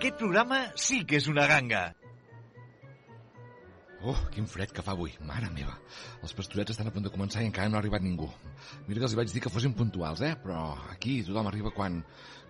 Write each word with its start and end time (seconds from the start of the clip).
Aquest 0.00 0.20
programa 0.20 0.58
sí 0.78 1.02
que 1.04 1.18
és 1.18 1.26
una 1.28 1.48
ganga. 1.50 1.82
Oh, 4.00 4.16
quin 4.32 4.46
fred 4.48 4.70
que 4.72 4.80
fa 4.80 4.94
avui, 4.96 5.12
mare 5.28 5.50
meva. 5.52 5.74
Els 6.24 6.32
pastorets 6.36 6.72
estan 6.72 6.88
a 6.88 6.92
punt 6.94 7.04
de 7.04 7.12
començar 7.12 7.42
i 7.44 7.48
encara 7.50 7.68
no 7.68 7.76
ha 7.76 7.82
arribat 7.82 8.00
ningú. 8.00 8.30
Mira 8.86 8.96
que 8.96 9.04
els 9.04 9.12
hi 9.12 9.18
vaig 9.18 9.34
dir 9.34 9.42
que 9.44 9.52
fossin 9.52 9.74
puntuals, 9.76 10.22
eh? 10.24 10.32
Però 10.40 10.62
aquí 10.94 11.18
tothom 11.26 11.50
arriba 11.50 11.72
quan, 11.76 11.98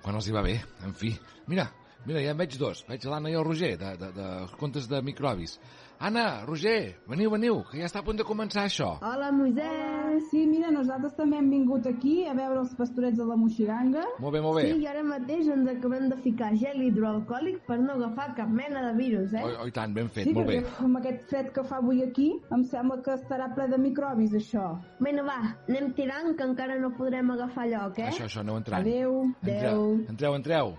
quan 0.05 0.15
els 0.15 0.29
hi 0.29 0.37
va 0.37 0.45
bé. 0.47 0.55
En 0.87 0.95
fi, 0.95 1.11
mira, 1.51 1.67
mira, 2.07 2.23
ja 2.23 2.37
en 2.37 2.39
veig 2.39 2.55
dos. 2.61 2.85
Veig 2.87 3.07
l'Anna 3.11 3.33
i 3.33 3.39
el 3.41 3.47
Roger, 3.49 3.73
de, 3.81 3.91
de, 3.99 4.13
de 4.15 4.29
contes 4.63 4.87
de 4.93 5.03
microbis. 5.03 5.57
Anna, 6.03 6.47
Roger, 6.47 6.97
veniu, 7.05 7.29
veniu, 7.29 7.59
que 7.69 7.77
ja 7.77 7.85
està 7.85 8.01
a 8.01 8.05
punt 8.07 8.17
de 8.17 8.25
començar 8.25 8.63
això. 8.65 8.87
Hola, 9.05 9.27
Moisès. 9.37 10.31
Sí, 10.31 10.47
mira, 10.49 10.71
nosaltres 10.73 11.13
també 11.19 11.37
hem 11.37 11.51
vingut 11.53 11.85
aquí 11.91 12.15
a 12.25 12.33
veure 12.39 12.63
els 12.63 12.71
pastorets 12.79 13.19
de 13.19 13.27
la 13.29 13.35
Moixiganga. 13.37 14.07
Molt 14.17 14.33
bé, 14.33 14.41
molt 14.41 14.57
bé. 14.57 14.63
Sí, 14.71 14.79
i 14.81 14.87
ara 14.89 15.03
mateix 15.05 15.51
ens 15.53 15.69
acabem 15.69 16.07
de 16.09 16.17
ficar 16.25 16.55
gel 16.57 16.81
hidroalcohòlic 16.87 17.59
per 17.67 17.77
no 17.83 17.99
agafar 17.99 18.31
cap 18.39 18.49
mena 18.49 18.81
de 18.87 18.95
virus, 18.97 19.35
eh? 19.37 19.43
Oi, 19.45 19.59
oi 19.67 19.75
tant, 19.77 19.93
ben 19.99 20.09
fet, 20.09 20.25
sí, 20.31 20.33
molt 20.39 20.49
bé. 20.49 20.63
perquè 20.63 20.87
amb 20.87 21.01
aquest 21.03 21.27
fred 21.29 21.51
que 21.59 21.65
fa 21.69 21.83
avui 21.83 22.01
aquí, 22.07 22.31
em 22.57 22.65
sembla 22.71 22.97
que 23.05 23.19
estarà 23.19 23.51
ple 23.59 23.67
de 23.69 23.81
microbis, 23.83 24.33
això. 24.41 24.71
Vinga, 25.05 25.27
va, 25.29 25.37
anem 25.69 25.91
tirant, 25.99 26.31
que 26.39 26.47
encara 26.49 26.79
no 26.81 26.95
podrem 26.97 27.35
agafar 27.37 27.69
lloc, 27.75 28.01
eh? 28.01 28.09
Això, 28.09 28.25
això, 28.25 28.41
aneu 28.41 28.57
entrant. 28.63 28.89
Adéu. 28.89 29.21
Entreu, 29.45 29.85
entreu, 30.09 30.39
entreu. 30.41 30.73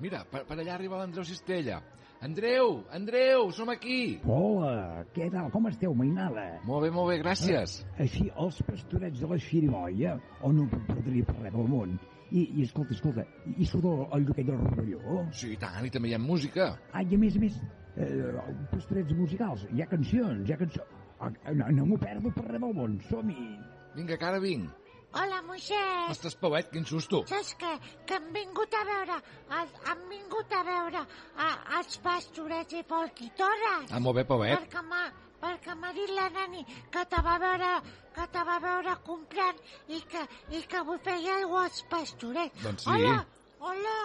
Mira, 0.00 0.24
per, 0.32 0.46
per 0.48 0.56
allà 0.56 0.78
arriba 0.78 1.02
l'Andreu 1.02 1.28
Cistella. 1.28 1.82
Andreu, 2.26 2.82
Andreu, 2.90 3.52
som 3.54 3.68
aquí. 3.70 4.18
Hola, 4.26 5.04
què 5.14 5.28
tal? 5.30 5.46
Com 5.54 5.68
esteu, 5.70 5.92
mainada? 5.94 6.46
Molt 6.66 6.82
bé, 6.82 6.88
molt 6.90 7.12
bé, 7.12 7.20
gràcies. 7.20 7.76
Així, 8.02 8.24
els 8.42 8.58
pastorets 8.66 9.20
de 9.22 9.28
la 9.30 9.38
Xirimoia, 9.38 10.16
o 10.42 10.50
no 10.50 10.64
em 10.66 10.80
perdria 10.88 11.28
per 11.28 11.36
res 11.36 11.54
del 11.54 11.68
món. 11.70 11.92
I, 12.32 12.42
i 12.42 12.64
escolta, 12.64 12.96
escolta, 12.96 13.22
i 13.54 13.68
surt 13.70 13.86
el, 13.86 14.02
el 14.16 14.26
Lluquet 14.26 14.48
del 14.48 14.58
Rovelló? 14.58 15.20
Sí, 15.30 15.52
i 15.54 15.60
tant, 15.62 15.86
i 15.86 15.92
també 15.94 16.10
hi 16.10 16.16
ha 16.16 16.20
música. 16.24 16.66
Ah, 16.90 17.04
i 17.06 17.14
a 17.14 17.20
més 17.22 17.38
a 17.38 17.44
més, 17.44 17.60
eh, 17.94 18.32
pastorets 18.74 19.14
musicals, 19.20 19.62
hi 19.70 19.86
ha 19.86 19.90
cancions, 19.94 20.42
hi 20.42 20.56
ha 20.56 20.58
cançons... 20.64 20.98
Ah, 21.22 21.30
no, 21.54 21.70
no 21.78 21.86
m'ho 21.92 22.00
perdo 22.02 22.34
per 22.34 22.48
res 22.48 22.58
del 22.58 22.74
món, 22.74 22.98
som-hi! 23.06 23.52
Vinga, 23.94 24.18
que 24.18 24.32
ara 24.32 24.42
vinc. 24.42 24.66
Hola, 25.16 25.40
Moisès. 25.48 26.10
Ostres, 26.12 26.34
Pauet, 26.36 26.68
quin 26.72 26.84
susto. 26.84 27.22
Saps 27.30 27.54
què? 27.60 27.70
Que 28.08 28.18
han 28.18 28.26
vingut 28.34 28.74
a 28.76 28.82
veure, 28.84 29.14
han, 29.48 29.70
han 29.88 30.02
vingut 30.10 30.52
a 30.52 30.60
veure 30.66 31.00
a, 31.00 31.46
els 31.78 31.96
pastorets 32.04 32.76
i 32.76 32.82
folquitores. 32.90 33.88
Ah, 33.88 34.00
molt 34.02 34.20
bé, 34.20 34.26
Pauet. 34.28 34.58
Perquè 34.60 34.82
m'ha 34.84 35.06
perquè 35.40 35.76
m'ha 35.76 35.92
dit 35.96 36.12
la 36.16 36.28
nani 36.34 36.62
que 36.92 37.04
te 37.08 37.22
va 37.24 37.36
veure 37.40 37.70
que 38.16 38.28
te 38.32 38.44
va 38.48 38.56
veure 38.60 38.94
comprant 39.08 39.58
i 39.92 40.00
que, 40.10 40.22
i 40.56 40.62
que 40.68 40.84
vull 40.88 41.00
feia 41.04 41.40
alguna 41.40 41.66
als 41.70 41.82
pastorets. 41.90 42.62
Doncs 42.64 42.84
sí. 42.84 42.92
Hola, 42.94 43.16
hola, 43.60 43.96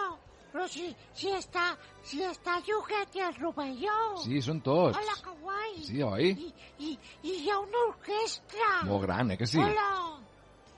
però 0.52 0.66
si, 0.68 0.90
si 1.16 1.32
està, 1.32 1.70
si 2.08 2.20
està 2.28 2.58
Lluquet 2.66 3.16
i 3.16 3.24
el 3.28 3.36
Rovelló. 3.40 4.00
Sí, 4.24 4.40
són 4.44 4.60
tots. 4.64 4.96
Hola, 5.00 5.16
que 5.24 5.36
guai. 5.44 5.72
Sí, 5.88 6.02
oi? 6.04 6.32
I, 6.32 6.52
i, 6.90 6.98
i 7.28 7.38
hi 7.44 7.52
ha 7.52 7.60
una 7.62 7.86
orquestra. 7.88 8.74
Molt 8.88 9.08
gran, 9.08 9.32
eh, 9.32 9.40
que 9.40 9.48
sí? 9.48 9.60
Hola, 9.64 9.88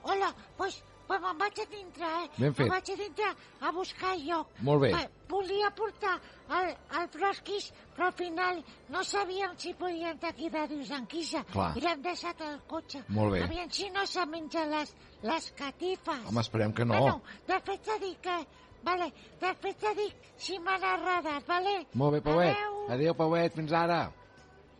hola, 0.04 0.30
pues, 0.58 0.80
pues 1.08 1.20
me'n 1.20 1.38
vaig 1.40 1.60
a 1.60 1.66
dintre, 1.68 2.08
eh? 2.22 2.28
Ben 2.38 2.54
fet. 2.54 2.64
Me'n 2.64 2.72
vaig 2.72 2.90
a 2.92 2.96
dintre 3.00 3.30
a 3.60 3.72
buscar 3.76 4.14
lloc. 4.20 4.50
Molt 4.64 4.84
bé. 4.84 4.90
Va, 4.94 5.02
volia 5.28 5.70
portar 5.76 6.14
el, 6.58 6.72
el 7.00 7.08
brosquis, 7.12 7.70
però 7.96 8.08
al 8.08 8.16
final 8.18 8.62
no 8.94 9.04
sabíem 9.04 9.56
si 9.60 9.74
podien 9.78 10.14
entrar 10.14 10.32
aquí 10.32 10.50
ràdios 10.52 10.92
en 10.96 11.06
quissa. 11.10 11.44
Clar. 11.52 11.72
I 11.76 11.84
l'hem 11.84 12.02
deixat 12.04 12.40
al 12.46 12.60
cotxe. 12.70 13.04
Molt 13.08 13.36
bé. 13.36 13.44
Aviam 13.44 13.72
si 13.72 13.88
no 13.94 14.06
se 14.08 14.26
menja 14.30 14.66
les, 14.70 14.94
les 15.22 15.50
catifes. 15.58 16.28
Home, 16.28 16.44
esperem 16.44 16.72
que 16.76 16.86
no. 16.88 17.00
Bueno, 17.00 17.22
després 17.48 17.82
te 17.84 17.98
dic 18.04 18.20
que... 18.28 18.42
Vale, 18.84 19.06
després 19.40 19.78
te 19.80 19.94
dic 19.96 20.26
si 20.36 20.58
m'han 20.60 20.82
arradat, 20.84 21.46
vale? 21.48 21.86
Molt 21.96 22.18
bé, 22.18 22.20
Pauet. 22.20 22.50
Adéu. 22.52 22.82
Adéu, 22.92 23.14
Pauet, 23.16 23.54
fins 23.56 23.72
ara. 23.72 24.02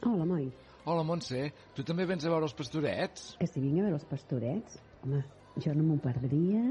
Hola, 0.04 0.26
moi. 0.28 0.50
Hola, 0.84 1.00
Montse. 1.08 1.46
Tu 1.72 1.84
també 1.88 2.04
vens 2.04 2.26
a 2.26 2.28
veure 2.28 2.44
els 2.44 2.52
pastorets? 2.52 3.30
Que 3.40 3.48
si 3.48 3.62
vinc 3.64 3.80
a 3.80 3.86
veure 3.86 3.96
els 3.96 4.04
pastorets, 4.10 4.76
home, 5.04 5.22
jo 5.60 5.74
no 5.76 5.84
m'ho 5.86 6.00
perdria 6.02 6.64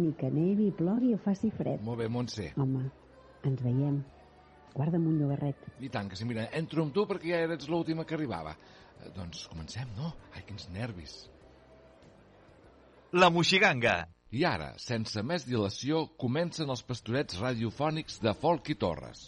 ni 0.00 0.12
que 0.16 0.30
nevi, 0.32 0.70
plogui 0.76 1.12
o 1.14 1.18
faci 1.20 1.50
fred. 1.52 1.82
Molt 1.84 2.00
bé, 2.00 2.08
Montse. 2.08 2.52
Home, 2.60 2.86
ens 3.44 3.62
veiem. 3.64 4.00
Guarda'm 4.74 5.08
un 5.10 5.18
llogarret. 5.18 5.66
I 5.82 5.90
tant, 5.92 6.08
que 6.08 6.16
sí, 6.16 6.24
mira, 6.28 6.46
entro 6.56 6.84
amb 6.86 6.94
tu 6.94 7.04
perquè 7.10 7.34
ja 7.34 7.42
eres 7.44 7.68
l'última 7.68 8.06
que 8.06 8.16
arribava. 8.16 8.54
Eh, 8.54 9.10
doncs 9.16 9.44
comencem, 9.50 9.90
no? 9.98 10.12
Ai, 10.34 10.44
quins 10.46 10.68
nervis. 10.72 11.18
La 13.12 13.30
Moixiganga. 13.34 14.04
I 14.30 14.44
ara, 14.46 14.68
sense 14.78 15.24
més 15.26 15.42
dilació, 15.42 16.04
comencen 16.22 16.70
els 16.70 16.84
pastorets 16.86 17.40
radiofònics 17.42 18.20
de 18.22 18.30
Folk 18.38 18.70
i 18.70 18.76
Torres. 18.78 19.24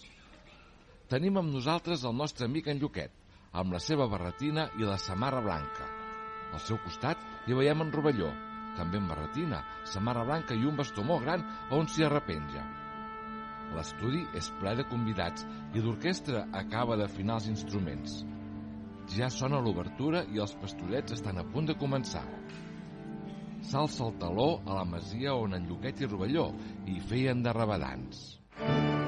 Tenim 1.10 1.40
amb 1.40 1.50
nosaltres 1.50 2.06
el 2.06 2.14
nostre 2.14 2.46
amic 2.46 2.70
en 2.70 2.78
Lluquet, 2.78 3.10
amb 3.52 3.74
la 3.74 3.82
seva 3.82 4.06
barretina 4.08 4.68
i 4.78 4.86
la 4.86 5.00
samarra 5.02 5.42
blanca. 5.42 5.90
Al 6.54 6.62
seu 6.62 6.78
costat 6.86 7.18
hi 7.48 7.58
veiem 7.58 7.82
en 7.82 7.90
Rovelló, 7.92 8.30
també 8.76 9.00
amb 9.00 9.12
barretina, 9.12 9.62
samarra 9.84 10.24
blanca 10.28 10.54
i 10.54 10.64
un 10.68 10.78
bastó 10.78 11.04
molt 11.04 11.24
gran 11.26 11.44
on 11.70 11.88
s'hi 11.88 12.06
arrepenja. 12.06 12.64
L'estudi 13.72 14.22
és 14.36 14.50
ple 14.60 14.74
de 14.76 14.84
convidats 14.88 15.46
i 15.72 15.80
l'orquestra 15.80 16.46
acaba 16.62 16.98
d'afinar 17.00 17.40
els 17.40 17.48
instruments. 17.52 18.20
Ja 19.16 19.30
sona 19.32 19.60
l'obertura 19.60 20.24
i 20.32 20.40
els 20.44 20.54
pastorets 20.60 21.16
estan 21.16 21.40
a 21.40 21.46
punt 21.54 21.72
de 21.72 21.78
començar. 21.80 22.24
S'alça 23.62 24.06
el 24.08 24.16
taló 24.22 24.48
a 24.66 24.80
la 24.80 24.86
masia 24.88 25.34
on 25.38 25.54
en 25.56 25.68
Lluquet 25.70 26.02
i 26.02 26.10
Rovelló 26.10 26.48
hi 26.86 26.98
feien 27.00 27.42
de 27.46 27.54
rabadans. 27.54 28.26
Una 28.58 29.01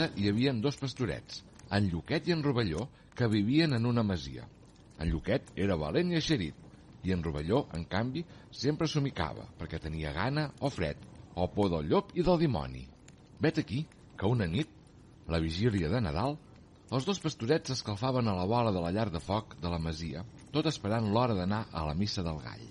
vegada 0.00 0.16
hi 0.16 0.30
havien 0.30 0.60
dos 0.60 0.78
pastorets, 0.80 1.42
en 1.70 1.88
Lluquet 1.90 2.28
i 2.28 2.32
en 2.32 2.42
Rovelló, 2.42 2.88
que 3.14 3.28
vivien 3.28 3.74
en 3.74 3.86
una 3.86 4.02
masia. 4.02 4.46
En 4.98 5.10
Lluquet 5.10 5.52
era 5.56 5.76
valent 5.76 6.10
i 6.10 6.16
eixerit, 6.16 6.54
i 7.04 7.12
en 7.12 7.22
Rovelló, 7.22 7.66
en 7.74 7.84
canvi, 7.84 8.24
sempre 8.50 8.88
somicava, 8.88 9.46
perquè 9.58 9.80
tenia 9.80 10.12
gana 10.12 10.50
o 10.60 10.70
fred, 10.70 10.96
o 11.36 11.48
por 11.52 11.70
del 11.70 11.88
llop 11.88 12.14
i 12.16 12.22
del 12.22 12.40
dimoni. 12.40 12.86
Vet 13.40 13.58
aquí 13.58 13.84
que 14.16 14.26
una 14.26 14.46
nit, 14.46 14.68
la 15.28 15.40
vigília 15.40 15.88
de 15.88 16.00
Nadal, 16.00 16.36
els 16.90 17.06
dos 17.06 17.20
pastorets 17.20 17.70
s'escalfaven 17.70 18.28
a 18.28 18.34
la 18.34 18.48
bola 18.48 18.72
de 18.72 18.80
la 18.80 18.90
llar 18.90 19.10
de 19.10 19.20
foc 19.20 19.56
de 19.60 19.68
la 19.68 19.78
masia, 19.78 20.24
tot 20.50 20.66
esperant 20.66 21.12
l'hora 21.12 21.36
d'anar 21.36 21.66
a 21.72 21.84
la 21.86 21.94
missa 21.94 22.24
del 22.24 22.40
gall. 22.40 22.66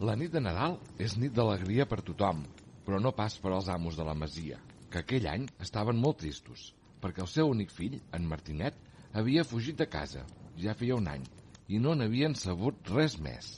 La 0.00 0.16
nit 0.16 0.32
de 0.32 0.40
Nadal 0.40 0.78
és 0.98 1.18
nit 1.18 1.34
d'alegria 1.34 1.86
per 1.86 2.00
tothom, 2.00 2.46
però 2.86 3.02
no 3.02 3.12
pas 3.12 3.36
per 3.38 3.52
als 3.52 3.68
amos 3.68 3.98
de 3.98 4.06
la 4.06 4.16
masia, 4.16 4.58
que 4.90 5.02
aquell 5.02 5.26
any 5.30 5.46
estaven 5.62 5.98
molt 6.02 6.20
tristos, 6.22 6.70
perquè 7.00 7.22
el 7.24 7.30
seu 7.30 7.50
únic 7.50 7.70
fill, 7.72 7.96
en 8.16 8.26
Martinet, 8.28 8.76
havia 9.14 9.46
fugit 9.46 9.78
de 9.78 9.86
casa, 9.90 10.24
ja 10.58 10.74
feia 10.78 10.98
un 10.98 11.08
any, 11.10 11.24
i 11.70 11.78
no 11.78 11.94
n'havien 11.94 12.34
sabut 12.34 12.90
res 12.90 13.16
més. 13.22 13.50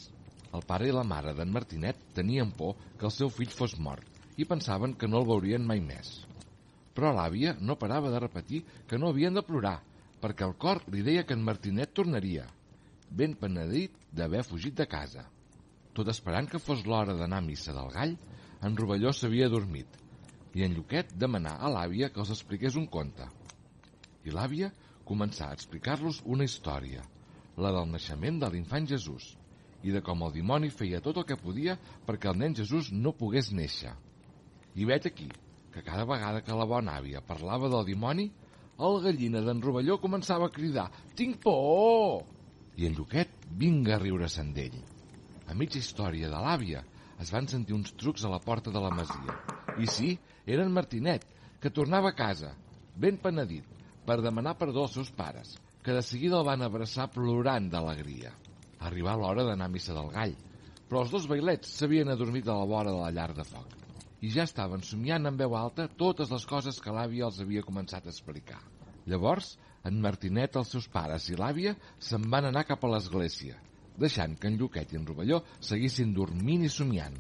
El 0.53 0.65
pare 0.69 0.89
i 0.89 0.93
la 0.95 1.05
mare 1.09 1.33
d'en 1.37 1.53
Martinet 1.53 2.01
tenien 2.17 2.53
por 2.59 2.77
que 2.99 3.09
el 3.09 3.15
seu 3.15 3.33
fill 3.33 3.53
fos 3.53 3.79
mort 3.81 4.09
i 4.37 4.45
pensaven 4.49 4.95
que 5.01 5.09
no 5.09 5.23
el 5.23 5.29
veurien 5.29 5.65
mai 5.69 5.81
més. 5.85 6.11
Però 6.93 7.13
l'àvia 7.17 7.55
no 7.61 7.79
parava 7.81 8.13
de 8.13 8.21
repetir 8.21 8.61
que 8.89 8.99
no 9.01 9.09
havien 9.09 9.35
de 9.35 9.45
plorar, 9.47 9.79
perquè 10.21 10.45
el 10.45 10.59
cor 10.61 10.83
li 10.93 11.05
deia 11.05 11.25
que 11.25 11.37
en 11.37 11.45
Martinet 11.45 11.95
tornaria, 11.97 12.45
ben 13.09 13.35
penedit 13.41 13.97
d'haver 14.13 14.45
fugit 14.45 14.77
de 14.77 14.87
casa. 14.87 15.25
Tot 15.97 16.09
esperant 16.09 16.49
que 16.49 16.61
fos 16.61 16.85
l'hora 16.89 17.17
d'anar 17.17 17.41
a 17.41 17.49
missa 17.49 17.73
del 17.77 17.91
gall, 17.97 18.15
en 18.63 18.77
Rovelló 18.77 19.13
s'havia 19.17 19.49
dormit, 19.53 20.02
i 20.55 20.65
en 20.67 20.75
Lluquet 20.77 21.13
demanà 21.17 21.57
a 21.59 21.71
l'àvia 21.73 22.11
que 22.13 22.21
els 22.23 22.33
expliqués 22.35 22.77
un 22.77 22.87
conte. 22.87 23.27
I 24.25 24.35
l'àvia 24.35 24.71
començà 25.09 25.49
a 25.49 25.57
explicar-los 25.57 26.21
una 26.25 26.45
història, 26.49 27.03
la 27.57 27.73
del 27.77 27.89
naixement 27.93 28.41
de 28.43 28.51
l'infant 28.53 28.87
Jesús, 28.89 29.33
i 29.83 29.91
de 29.95 30.03
com 30.05 30.23
el 30.23 30.35
dimoni 30.37 30.71
feia 30.71 31.01
tot 31.05 31.19
el 31.19 31.27
que 31.29 31.41
podia 31.41 31.79
perquè 32.07 32.31
el 32.31 32.39
nen 32.39 32.55
Jesús 32.55 32.93
no 32.93 33.15
pogués 33.19 33.51
néixer. 33.53 33.95
I 34.79 34.87
veig 34.89 35.09
aquí 35.09 35.29
que 35.73 35.83
cada 35.83 36.05
vegada 36.09 36.45
que 36.45 36.57
la 36.57 36.69
bona 36.69 36.99
àvia 37.01 37.25
parlava 37.25 37.71
del 37.73 37.89
dimoni, 37.89 38.29
el 38.83 39.01
gallina 39.05 39.43
d'en 39.45 39.61
Rovelló 39.65 39.99
començava 40.01 40.49
a 40.49 40.55
cridar 40.55 40.89
«Tinc 41.17 41.41
por!» 41.43 42.23
i 42.77 42.87
en 42.89 42.97
Lluquet 42.97 43.33
vinga 43.61 43.97
a 43.97 44.01
riure-se'n 44.01 44.53
d'ell. 44.57 44.79
A 45.49 45.57
mitja 45.59 45.81
història 45.81 46.31
de 46.33 46.41
l'àvia 46.41 46.85
es 47.21 47.33
van 47.33 47.49
sentir 47.49 47.75
uns 47.77 47.93
trucs 48.01 48.25
a 48.25 48.31
la 48.33 48.41
porta 48.41 48.73
de 48.73 48.81
la 48.81 48.93
masia. 48.95 49.37
I 49.79 49.89
sí, 49.89 50.15
era 50.47 50.65
en 50.65 50.73
Martinet, 50.73 51.27
que 51.61 51.71
tornava 51.71 52.11
a 52.13 52.19
casa, 52.19 52.55
ben 52.97 53.19
penedit, 53.23 53.67
per 54.07 54.21
demanar 54.23 54.57
perdó 54.59 54.87
als 54.87 54.97
seus 54.99 55.13
pares, 55.15 55.55
que 55.83 55.95
de 55.95 56.03
seguida 56.03 56.41
el 56.41 56.49
van 56.49 56.63
abraçar 56.63 57.11
plorant 57.11 57.69
d'alegria. 57.71 58.33
Arribà 58.83 59.15
l'hora 59.17 59.47
d'anar 59.47 59.71
a 59.71 59.73
missa 59.73 59.95
del 59.95 60.11
gall, 60.11 60.35
però 60.89 61.05
els 61.05 61.15
dos 61.15 61.29
bailets 61.31 61.79
s'havien 61.79 62.11
adormit 62.11 62.49
a 62.49 62.59
la 62.59 62.67
vora 62.67 62.91
de 62.91 62.99
la 62.99 63.15
llar 63.15 63.31
de 63.37 63.47
foc 63.47 63.79
i 64.23 64.31
ja 64.31 64.47
estaven 64.47 64.85
somiant 64.87 65.27
en 65.27 65.39
veu 65.39 65.57
alta 65.59 65.89
totes 65.99 66.31
les 66.31 66.45
coses 66.47 66.79
que 66.83 66.95
l'àvia 66.95 67.27
els 67.27 67.41
havia 67.43 67.65
començat 67.67 68.07
a 68.07 68.13
explicar. 68.13 68.61
Llavors, 69.11 69.57
en 69.83 69.99
Martinet, 70.05 70.55
els 70.61 70.71
seus 70.71 70.87
pares 70.89 71.27
i 71.31 71.39
l'àvia 71.39 71.75
se'n 71.99 72.29
van 72.31 72.47
anar 72.47 72.63
cap 72.69 72.85
a 72.87 72.93
l'església, 72.93 73.59
deixant 73.99 74.37
que 74.39 74.47
en 74.47 74.59
Lluquet 74.61 74.95
i 74.95 75.01
en 75.01 75.09
Rovelló 75.09 75.41
seguissin 75.59 76.15
dormint 76.15 76.63
i 76.63 76.71
somiant. 76.71 77.19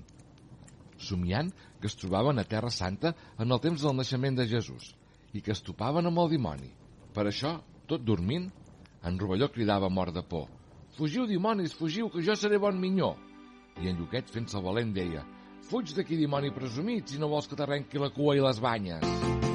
Somiant 1.02 1.50
que 1.81 1.90
es 1.90 1.99
trobaven 1.99 2.38
a 2.38 2.46
Terra 2.49 2.70
Santa 2.70 3.14
en 3.38 3.50
el 3.50 3.60
temps 3.60 3.82
del 3.82 3.96
naixement 3.99 4.38
de 4.38 4.49
Jesús 4.49 4.93
i 5.32 5.43
que 5.43 5.52
es 5.54 5.62
topaven 5.66 6.06
amb 6.08 6.22
el 6.22 6.32
dimoni. 6.34 6.70
Per 7.12 7.26
això, 7.28 7.56
tot 7.88 8.04
dormint, 8.04 8.49
en 9.02 9.19
Rovelló 9.19 9.50
cridava 9.52 9.90
mort 9.90 10.14
de 10.14 10.22
por 10.22 10.49
«Fugiu, 10.96 11.25
dimonis, 11.26 11.72
fugiu, 11.72 12.10
que 12.12 12.25
jo 12.25 12.37
seré 12.37 12.60
bon 12.60 12.78
minyó!» 12.81 13.14
I 13.81 13.88
en 13.88 13.96
Lluquet, 13.96 14.28
fent-se 14.28 14.60
valent, 14.60 14.93
deia 14.93 15.25
«Fuig 15.70 15.94
d'aquí, 15.96 16.20
dimoni 16.20 16.52
presumit, 16.52 17.08
si 17.08 17.22
no 17.22 17.32
vols 17.32 17.48
que 17.48 17.56
t'arrenqui 17.56 18.02
la 18.02 18.12
cua 18.12 18.37
i 18.37 18.44
les 18.44 18.60
banyes!» 18.60 19.51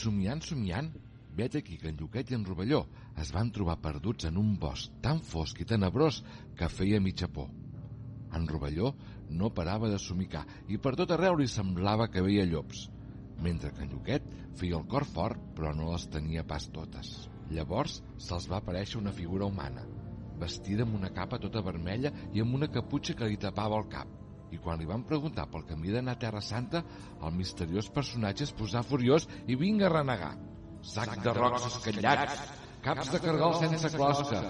Somiant, 0.00 0.40
somiant, 0.44 0.90
veig 1.36 1.56
aquí 1.58 1.76
que 1.80 1.90
en 1.90 1.98
Lluquet 2.00 2.30
i 2.32 2.36
en 2.36 2.44
Rovelló 2.48 2.84
es 3.20 3.32
van 3.36 3.50
trobar 3.54 3.78
perduts 3.84 4.28
en 4.28 4.38
un 4.40 4.54
bosc 4.60 4.94
tan 5.04 5.20
fosc 5.32 5.60
i 5.60 5.66
tenebrós 5.68 6.22
que 6.58 6.68
feia 6.72 7.00
mitja 7.04 7.28
por. 7.28 7.50
En 8.36 8.46
Rovelló 8.48 8.94
no 9.30 9.52
parava 9.54 9.90
de 9.90 9.98
somicar 9.98 10.44
i 10.68 10.78
per 10.78 10.94
tot 10.98 11.12
arreu 11.14 11.36
li 11.38 11.48
semblava 11.50 12.08
que 12.10 12.24
veia 12.24 12.46
llops, 12.48 12.88
mentre 13.44 13.72
que 13.74 13.84
en 13.84 13.92
Lluquet 13.94 14.26
feia 14.60 14.78
el 14.78 14.86
cor 14.90 15.06
fort 15.08 15.52
però 15.56 15.74
no 15.76 15.90
les 15.92 16.08
tenia 16.12 16.46
pas 16.46 16.68
totes. 16.74 17.28
Llavors 17.50 18.00
se'ls 18.22 18.48
va 18.50 18.60
aparèixer 18.60 19.00
una 19.00 19.14
figura 19.14 19.48
humana, 19.50 19.84
vestida 20.40 20.86
amb 20.86 20.96
una 20.98 21.12
capa 21.14 21.40
tota 21.42 21.62
vermella 21.66 22.12
i 22.32 22.42
amb 22.42 22.56
una 22.58 22.70
caputxa 22.72 23.16
que 23.18 23.28
li 23.28 23.38
tapava 23.40 23.78
el 23.78 23.88
cap. 23.92 24.08
I 24.50 24.58
quan 24.58 24.80
li 24.80 24.88
van 24.88 25.04
preguntar 25.06 25.46
pel 25.50 25.66
camí 25.68 25.92
d'anar 25.94 26.16
a 26.16 26.20
Terra 26.20 26.40
Santa, 26.42 26.82
el 27.22 27.34
misteriós 27.36 27.90
personatge 27.94 28.48
es 28.48 28.54
posà 28.56 28.82
furiós 28.86 29.28
i 29.46 29.58
vinga 29.58 29.86
a 29.86 29.92
renegar. 29.94 30.32
Sac 30.82 31.20
de 31.22 31.34
rocs 31.36 31.68
escatllats, 31.68 32.40
caps 32.82 33.12
de 33.12 33.20
cargol 33.22 33.54
sense 33.60 33.90
closca, 33.94 34.40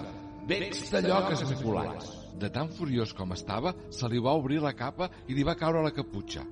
becs 0.47 0.87
de 0.93 1.01
lloques 1.05 1.43
esmicolats. 1.45 2.15
De 2.41 2.49
tan 2.49 2.71
furiós 2.73 3.13
com 3.13 3.35
estava, 3.35 3.75
se 3.93 4.09
li 4.09 4.21
va 4.23 4.33
obrir 4.39 4.61
la 4.63 4.73
capa 4.73 5.09
i 5.27 5.37
li 5.37 5.45
va 5.45 5.57
caure 5.59 5.83
la 5.85 5.93
caputxa. 5.93 6.45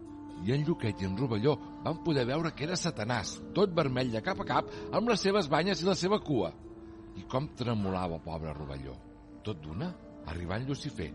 I 0.46 0.54
en 0.56 0.66
Lluquet 0.68 1.02
i 1.02 1.08
en 1.08 1.18
Rovelló 1.20 1.56
van 1.84 2.04
poder 2.04 2.26
veure 2.30 2.52
que 2.56 2.68
era 2.68 2.78
Satanàs, 2.80 3.34
tot 3.56 3.74
vermell 3.76 4.12
de 4.14 4.22
cap 4.24 4.40
a 4.40 4.48
cap, 4.48 4.70
amb 4.96 5.12
les 5.12 5.24
seves 5.26 5.50
banyes 5.52 5.82
i 5.82 5.88
la 5.90 5.98
seva 6.00 6.20
cua. 6.24 6.54
I 7.20 7.26
com 7.32 7.50
tremolava 7.60 8.20
el 8.20 8.24
pobre 8.28 8.54
Rovelló. 8.56 8.96
Tot 9.44 9.60
d'una, 9.64 9.90
arribant 10.32 10.68
Lucifer, 10.68 11.10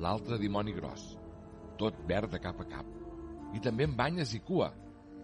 l'altre 0.00 0.38
dimoni 0.40 0.72
gros, 0.76 1.10
tot 1.80 1.98
verd 2.08 2.32
de 2.34 2.40
cap 2.42 2.60
a 2.60 2.66
cap, 2.68 2.88
i 3.52 3.60
també 3.60 3.86
amb 3.88 3.98
banyes 3.98 4.34
i 4.36 4.40
cua. 4.44 4.70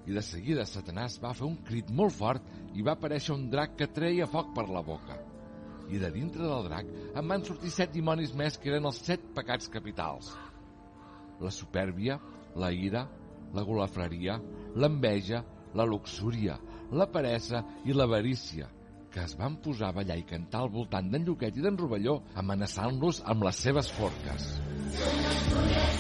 I 0.09 0.14
de 0.17 0.23
seguida 0.25 0.64
Satanàs 0.69 1.19
va 1.21 1.35
fer 1.37 1.45
un 1.49 1.59
crit 1.69 1.90
molt 1.93 2.14
fort 2.17 2.45
i 2.75 2.85
va 2.85 2.95
aparèixer 2.97 3.35
un 3.35 3.49
drac 3.52 3.76
que 3.76 3.90
treia 3.93 4.28
foc 4.31 4.55
per 4.57 4.69
la 4.71 4.83
boca. 4.85 5.19
I 5.88 6.00
de 6.00 6.11
dintre 6.12 6.45
del 6.45 6.64
drac 6.69 6.88
en 7.17 7.28
van 7.28 7.45
sortir 7.45 7.73
set 7.73 7.93
dimonis 7.93 8.35
més 8.37 8.57
que 8.61 8.73
eren 8.73 8.88
els 8.88 9.00
set 9.05 9.25
pecats 9.37 9.69
capitals. 9.73 10.33
La 11.40 11.52
supèrbia, 11.55 12.19
la 12.57 12.73
ira, 12.73 13.05
la 13.55 13.64
golafreria, 13.64 14.38
l'enveja, 14.76 15.43
la 15.76 15.87
luxúria, 15.88 16.59
la 16.93 17.09
peresa 17.12 17.62
i 17.85 17.97
l'avarícia, 17.97 18.69
que 19.12 19.25
es 19.25 19.37
van 19.38 19.61
posar 19.64 19.93
a 19.93 19.99
ballar 20.00 20.19
i 20.21 20.26
cantar 20.28 20.64
al 20.64 20.73
voltant 20.73 21.09
d'en 21.12 21.25
Lluquet 21.28 21.57
i 21.57 21.64
d'en 21.64 21.78
Rovelló, 21.81 22.19
amenaçant-los 22.43 23.23
amb 23.28 23.49
les 23.49 23.64
seves 23.69 23.93
forques. 24.00 24.52
de 24.99 25.98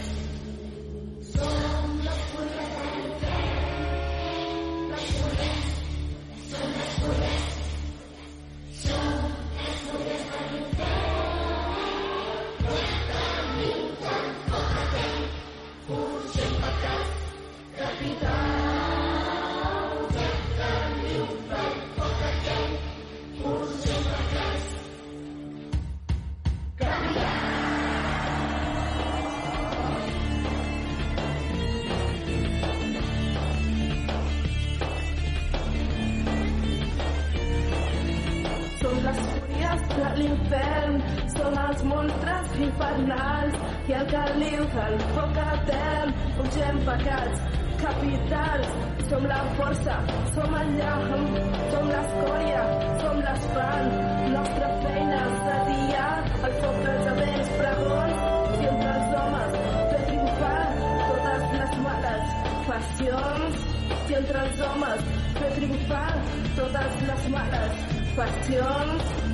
i 43.88 43.94
el 43.96 44.08
caliu 44.12 44.64
del 44.74 44.94
foc 45.14 45.38
etern 45.42 46.10
pugem 46.36 46.78
pecats 46.88 47.44
capitals 47.80 48.72
som 49.08 49.24
la 49.30 49.38
força, 49.56 49.94
som 50.34 50.56
el 50.60 50.72
llamp, 50.76 51.36
som 51.72 51.86
l'escòria, 51.88 52.64
som 53.02 53.22
l'espant. 53.24 53.94
Nostra 54.34 54.68
feina 54.82 55.20
és 55.28 55.38
de 55.46 55.56
dia, 55.70 56.04
el 56.48 56.58
foc 56.64 56.76
dels 56.84 57.08
avents 57.14 57.54
pregons, 57.60 58.26
i 58.58 58.68
entre 58.72 58.92
els 58.98 59.16
homes 59.22 59.56
fer 59.92 60.02
triomfar 60.10 60.66
totes 61.06 61.48
les 61.54 61.80
males 61.86 62.36
passions. 62.68 63.64
I 64.10 64.18
entre 64.20 64.44
els 64.44 64.62
homes 64.68 65.08
fer 65.40 65.54
triomfar 65.56 66.12
totes 66.60 67.00
les 67.08 67.32
males 67.38 67.82
passions. 68.20 69.27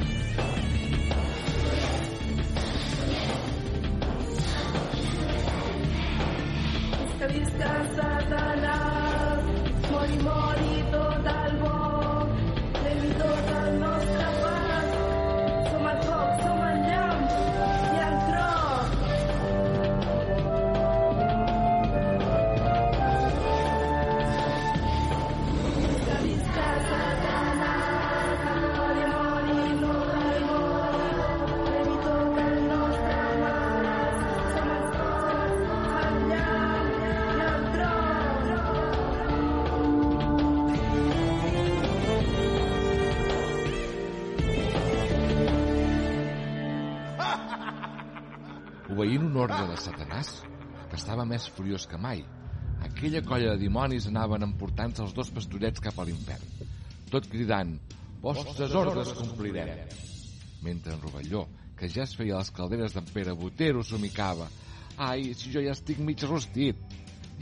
Que 7.34 7.40
visca 7.40 7.70
Satanàs, 7.96 9.42
Obeint 49.44 49.60
un 49.60 49.60
ordre 49.60 49.76
de 49.76 49.82
Satanàs, 49.82 50.28
que 50.88 50.96
estava 50.96 51.24
més 51.28 51.46
furiós 51.52 51.84
que 51.88 51.98
mai, 52.00 52.22
aquella 52.86 53.20
colla 53.26 53.50
de 53.52 53.60
dimonis 53.60 54.06
anaven 54.08 54.46
emportant-se 54.46 55.02
els 55.04 55.12
dos 55.12 55.30
pastorets 55.36 55.82
cap 55.84 55.98
a 56.00 56.06
l'infern, 56.08 56.46
tot 57.10 57.28
cridant 57.28 57.74
«Vostres 58.24 58.72
ordres 58.72 59.12
complirem!» 59.18 59.74
Mentre 60.64 60.94
en 60.94 61.02
Rovelló, 61.02 61.44
que 61.76 61.90
ja 61.92 62.06
es 62.06 62.16
feia 62.16 62.40
les 62.40 62.52
calderes 62.56 62.96
d'en 62.96 63.12
Pere 63.12 63.36
Botero, 63.36 63.84
somicava 63.84 64.48
«Ai, 64.96 65.34
si 65.36 65.52
jo 65.52 65.60
ja 65.60 65.76
estic 65.76 66.00
mig 66.00 66.24
rostit!» 66.24 66.80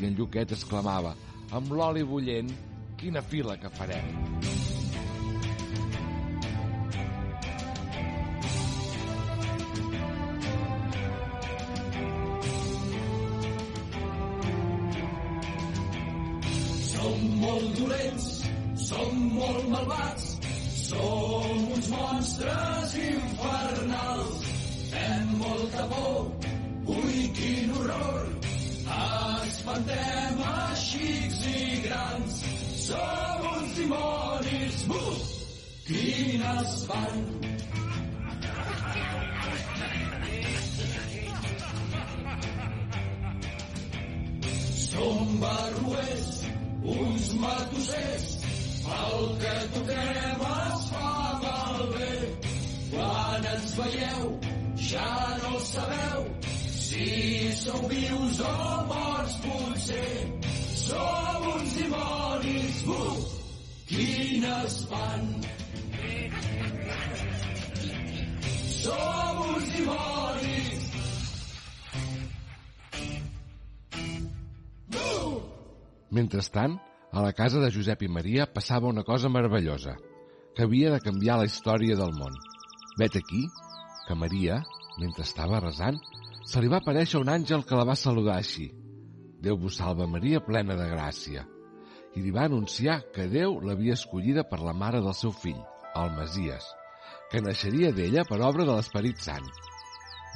I 0.01 0.09
en 0.09 0.19
Lluquet 0.19 0.59
exclamava 0.59 1.15
«Amb 1.55 1.71
l'oli 1.71 2.03
bullent, 2.03 2.51
quina 2.99 3.23
fila 3.23 3.61
que 3.63 3.71
farem!» 3.79 4.62
Espantem 29.73 30.43
a 30.45 30.75
xics 30.77 31.47
i 31.47 31.81
grans, 31.81 32.35
som 32.77 33.47
uns 33.53 33.75
dimonis, 33.75 34.83
buf, 34.85 35.23
quin 35.87 36.43
espant. 36.61 37.25
Som 44.91 45.41
barruers, 45.41 46.31
uns 46.85 47.33
matossers, 47.33 48.29
el 49.01 49.29
que 49.41 49.57
toquem 49.79 50.47
es 50.53 50.89
fa 50.93 51.41
malbé. 51.47 52.15
Quan 52.93 53.53
ens 53.57 53.77
veieu, 53.81 54.33
ja 54.93 55.13
no 55.41 55.61
sabeu 55.73 56.29
si 56.93 57.53
sou 57.57 57.89
vius 57.89 58.41
o 58.41 58.57
morts 58.91 59.37
potser. 59.45 60.29
Som 60.83 61.49
uns 61.55 61.75
dimonis, 61.79 62.83
buf, 62.85 63.33
quin 63.89 64.45
espant. 64.61 65.49
Som 68.83 69.43
uns 69.47 69.75
dimonis, 69.77 70.87
buf, 74.93 75.43
Mentrestant, 76.13 76.77
a 77.13 77.23
la 77.25 77.33
casa 77.33 77.61
de 77.61 77.71
Josep 77.73 78.05
i 78.05 78.09
Maria 78.09 78.49
passava 78.49 78.89
una 78.89 79.05
cosa 79.05 79.31
meravellosa, 79.33 79.97
que 80.57 80.67
havia 80.67 80.93
de 80.93 81.01
canviar 81.01 81.39
la 81.41 81.49
història 81.49 81.97
del 81.97 82.13
món. 82.17 82.37
Vet 83.01 83.17
aquí 83.17 83.47
que 84.09 84.17
Maria, 84.19 84.61
mentre 85.01 85.25
estava 85.25 85.61
resant, 85.61 86.01
se 86.45 86.61
li 86.61 86.71
va 86.71 86.81
aparèixer 86.83 87.21
un 87.21 87.31
àngel 87.31 87.65
que 87.67 87.79
la 87.79 87.87
va 87.89 87.97
saludar 87.99 88.37
així. 88.39 88.69
Déu 89.43 89.59
vos 89.59 89.79
salva 89.79 90.07
Maria 90.11 90.43
plena 90.45 90.77
de 90.79 90.87
gràcia. 90.91 91.45
I 92.15 92.23
li 92.23 92.31
va 92.35 92.47
anunciar 92.49 93.01
que 93.15 93.29
Déu 93.31 93.59
l'havia 93.65 93.97
escollida 93.99 94.45
per 94.49 94.61
la 94.61 94.75
mare 94.77 95.01
del 95.01 95.15
seu 95.19 95.33
fill, 95.33 95.59
el 95.97 96.11
Masies, 96.17 96.67
que 97.31 97.41
naixeria 97.41 97.93
d'ella 97.97 98.27
per 98.29 98.41
obra 98.41 98.67
de 98.69 98.75
l'Esperit 98.77 99.23
Sant. 99.23 99.47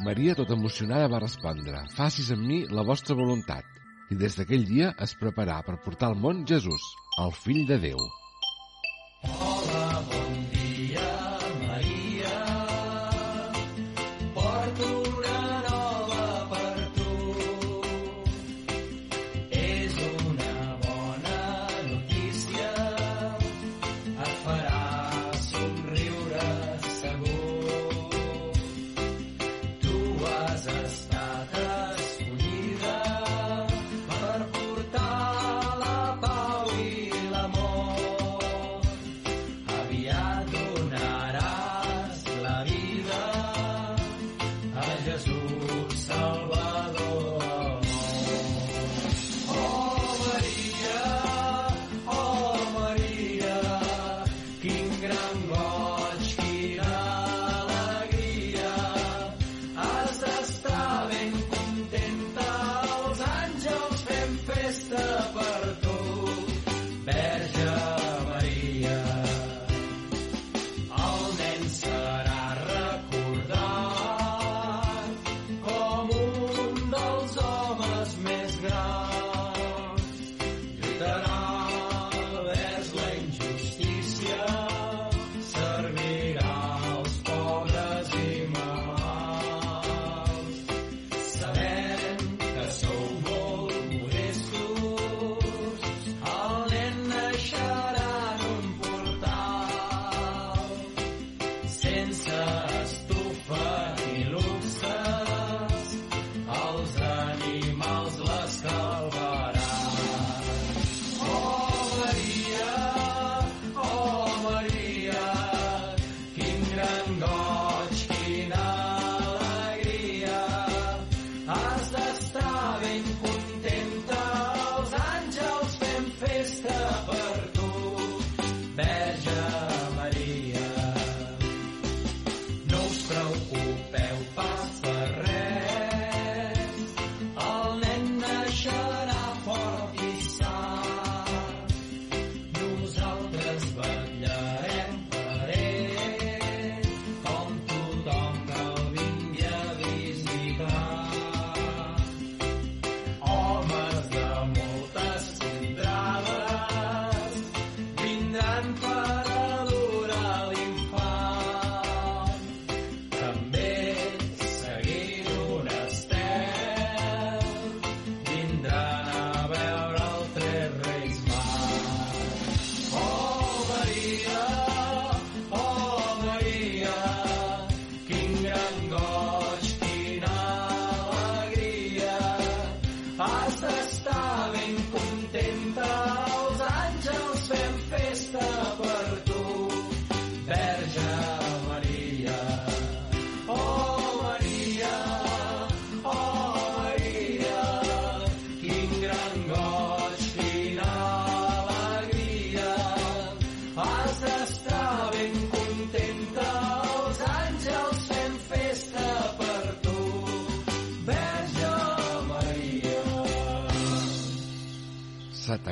Maria, 0.04 0.34
tot 0.36 0.50
emocionada, 0.52 1.08
va 1.12 1.22
respondre, 1.22 1.82
facis 1.96 2.30
amb 2.34 2.44
mi 2.44 2.62
la 2.68 2.84
vostra 2.84 3.16
voluntat. 3.16 3.64
I 4.12 4.18
des 4.20 4.36
d'aquell 4.38 4.66
dia 4.68 4.92
es 5.02 5.16
preparà 5.20 5.58
per 5.66 5.80
portar 5.84 6.12
al 6.12 6.20
món 6.20 6.44
Jesús, 6.46 6.90
el 7.24 7.34
fill 7.34 7.64
de 7.66 7.80
Déu. 7.88 8.00
Hola, 9.26 9.55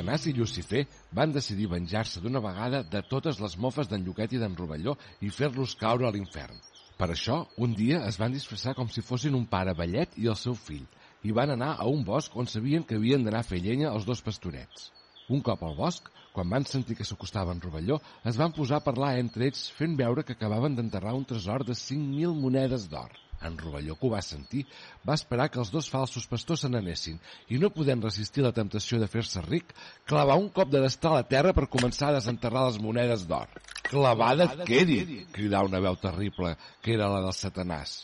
Satanàs 0.05 0.25
i 0.29 0.33
Lucifer 0.37 0.81
van 1.17 1.31
decidir 1.33 1.65
venjar-se 1.71 2.21
d'una 2.21 2.37
vegada 2.37 2.83
de 2.95 2.99
totes 3.09 3.39
les 3.41 3.55
mofes 3.57 3.87
d'en 3.89 4.03
Lluquet 4.05 4.35
i 4.35 4.41
d'en 4.41 4.53
Rovelló 4.59 4.93
i 5.25 5.31
fer-los 5.33 5.73
caure 5.79 6.05
a 6.05 6.11
l'infern. 6.13 6.59
Per 6.99 7.07
això, 7.09 7.39
un 7.57 7.73
dia 7.79 8.03
es 8.09 8.19
van 8.21 8.35
disfressar 8.35 8.75
com 8.77 8.85
si 8.85 9.01
fossin 9.01 9.33
un 9.33 9.47
pare 9.55 9.73
vellet 9.73 10.13
i 10.21 10.29
el 10.29 10.37
seu 10.37 10.53
fill, 10.53 10.85
i 11.25 11.33
van 11.33 11.55
anar 11.55 11.71
a 11.79 11.89
un 11.89 12.05
bosc 12.05 12.37
on 12.37 12.45
sabien 12.45 12.85
que 12.85 12.99
havien 13.01 13.25
d'anar 13.25 13.41
a 13.41 13.49
fer 13.49 13.63
llenya 13.65 13.89
els 13.95 14.05
dos 14.05 14.21
pastorets. 14.21 14.91
Un 15.33 15.41
cop 15.41 15.65
al 15.65 15.73
bosc, 15.81 16.13
quan 16.37 16.53
van 16.53 16.69
sentir 16.69 17.01
que 17.01 17.09
s'acostava 17.09 17.57
en 17.57 17.65
Rovelló, 17.65 17.97
es 18.29 18.37
van 18.37 18.53
posar 18.53 18.77
a 18.77 18.87
parlar 18.91 19.15
entre 19.17 19.49
ells 19.49 19.71
fent 19.73 19.97
veure 19.97 20.21
que 20.21 20.37
acabaven 20.37 20.77
d'enterrar 20.77 21.17
un 21.17 21.25
tresor 21.25 21.65
de 21.65 21.73
5.000 21.73 22.37
monedes 22.45 22.85
d'or. 22.93 23.24
En 23.43 23.57
Rovelló, 23.57 23.97
que 23.99 24.07
ho 24.07 24.11
va 24.13 24.21
sentir, 24.25 24.63
va 25.07 25.17
esperar 25.19 25.49
que 25.51 25.59
els 25.61 25.71
dos 25.73 25.89
falsos 25.91 26.25
pastors 26.31 26.63
se 26.63 26.69
n'anessin 26.71 27.19
i, 27.49 27.59
no 27.59 27.69
podent 27.73 28.01
resistir 28.05 28.45
la 28.45 28.53
temptació 28.55 28.99
de 29.01 29.09
fer-se 29.11 29.43
ric, 29.45 29.73
clavà 30.07 30.37
un 30.39 30.47
cop 30.55 30.71
de 30.71 30.81
destral 30.85 31.17
a 31.17 31.21
la 31.21 31.29
terra 31.29 31.53
per 31.53 31.67
començar 31.71 32.09
a 32.09 32.17
desenterrar 32.17 32.65
les 32.69 32.79
monedes 32.81 33.27
d'or. 33.29 33.51
Clavada 33.85 34.47
et 34.47 34.65
quedi! 34.69 34.99
cridà 35.35 35.61
una 35.67 35.83
veu 35.83 35.99
terrible, 36.01 36.55
que 36.81 36.95
era 36.95 37.11
la 37.11 37.21
del 37.27 37.35
Satanàs. 37.35 37.99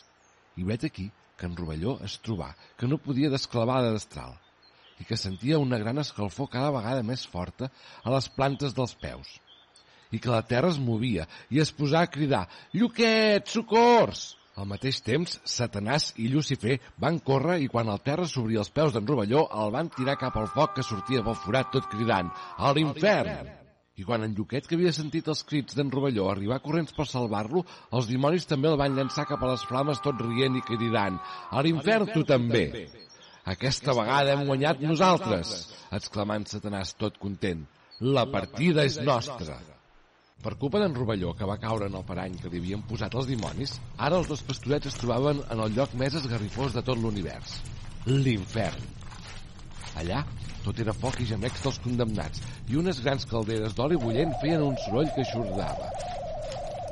I 0.60 0.68
vet 0.68 0.84
aquí 0.86 1.08
que 1.38 1.48
en 1.48 1.56
Rovelló 1.58 1.96
es 2.06 2.18
trobà 2.22 2.52
que 2.78 2.86
no 2.86 3.00
podia 3.02 3.32
desclavar 3.32 3.80
la 3.82 3.94
destral 3.96 4.36
i 5.00 5.06
que 5.08 5.18
sentia 5.18 5.58
una 5.58 5.80
gran 5.80 5.98
escalfor 5.98 6.50
cada 6.52 6.70
vegada 6.76 7.02
més 7.02 7.24
forta 7.26 7.70
a 8.04 8.12
les 8.14 8.28
plantes 8.36 8.76
dels 8.76 8.94
peus 9.00 9.32
i 10.12 10.20
que 10.20 10.30
la 10.30 10.44
terra 10.46 10.70
es 10.70 10.78
movia 10.78 11.26
i 11.50 11.58
es 11.64 11.72
posà 11.74 12.04
a 12.04 12.12
cridar 12.12 12.44
«Lluquet, 12.76 13.48
socors!» 13.48 14.26
Al 14.60 14.68
mateix 14.68 14.98
temps, 15.00 15.38
Satanàs 15.48 16.10
i 16.20 16.28
Lucifer 16.28 16.76
van 17.00 17.18
córrer 17.24 17.56
i 17.64 17.70
quan 17.72 17.88
el 17.88 18.02
terra 18.04 18.26
s'obria 18.28 18.60
als 18.60 18.70
peus 18.76 18.92
d'en 18.92 19.06
Rovelló 19.08 19.46
el 19.62 19.72
van 19.72 19.88
tirar 19.94 20.18
cap 20.20 20.36
al 20.36 20.50
foc 20.52 20.74
que 20.76 20.84
sortia 20.84 21.24
pel 21.24 21.38
forat 21.40 21.72
tot 21.72 21.88
cridant 21.94 22.28
«A 22.58 22.72
l'infern!» 22.76 23.48
I 24.00 24.06
quan 24.08 24.22
en 24.24 24.32
Lluquet, 24.36 24.64
que 24.68 24.76
havia 24.76 24.92
sentit 24.96 25.26
els 25.28 25.42
crits 25.48 25.76
d'en 25.76 25.90
Rovelló, 25.92 26.30
arribar 26.30 26.62
corrents 26.64 26.94
per 26.96 27.04
salvar-lo, 27.08 27.64
els 27.92 28.08
dimonis 28.08 28.48
també 28.48 28.70
el 28.70 28.78
van 28.80 28.96
llançar 28.96 29.26
cap 29.28 29.42
a 29.44 29.50
les 29.52 29.64
flames 29.68 30.00
tot 30.04 30.20
rient 30.24 30.56
i 30.56 30.64
cridant 30.68 31.20
«A 31.50 31.64
l'infern 31.64 32.08
tu 32.12 32.24
també!» 32.28 32.66
Aquesta 33.52 33.94
vegada 33.98 34.32
hem 34.36 34.46
guanyat 34.48 34.80
nosaltres, 34.86 35.54
exclamà 35.98 36.38
en 36.40 36.48
Satanàs 36.48 36.94
tot 37.00 37.16
content. 37.20 37.64
La 38.00 38.24
partida 38.30 38.84
és 38.88 39.00
nostra. 39.02 39.58
Per 40.42 40.54
culpa 40.58 40.80
d'en 40.82 40.94
Rovelló, 40.96 41.34
que 41.38 41.46
va 41.46 41.58
caure 41.60 41.86
en 41.90 41.94
el 41.98 42.04
parany 42.06 42.38
que 42.40 42.50
li 42.50 42.58
havien 42.62 42.80
posat 42.88 43.14
els 43.18 43.28
dimonis, 43.30 43.76
ara 43.98 44.18
els 44.18 44.30
dos 44.30 44.42
pastorets 44.46 44.90
es 44.90 44.96
trobaven 44.98 45.42
en 45.52 45.62
el 45.62 45.76
lloc 45.76 45.92
més 46.00 46.16
esgarrifós 46.18 46.74
de 46.74 46.82
tot 46.86 46.98
l'univers, 46.98 47.60
l'infern. 48.08 48.88
Allà, 50.00 50.24
tot 50.64 50.80
era 50.82 50.94
foc 50.96 51.20
i 51.22 51.28
gemecs 51.28 51.62
dels 51.62 51.78
condemnats, 51.84 52.42
i 52.72 52.80
unes 52.80 53.02
grans 53.04 53.28
calderes 53.30 53.76
d'oli 53.78 54.00
bullent 54.02 54.34
feien 54.40 54.66
un 54.66 54.78
soroll 54.80 55.12
que 55.14 55.26
xordava. 55.28 55.92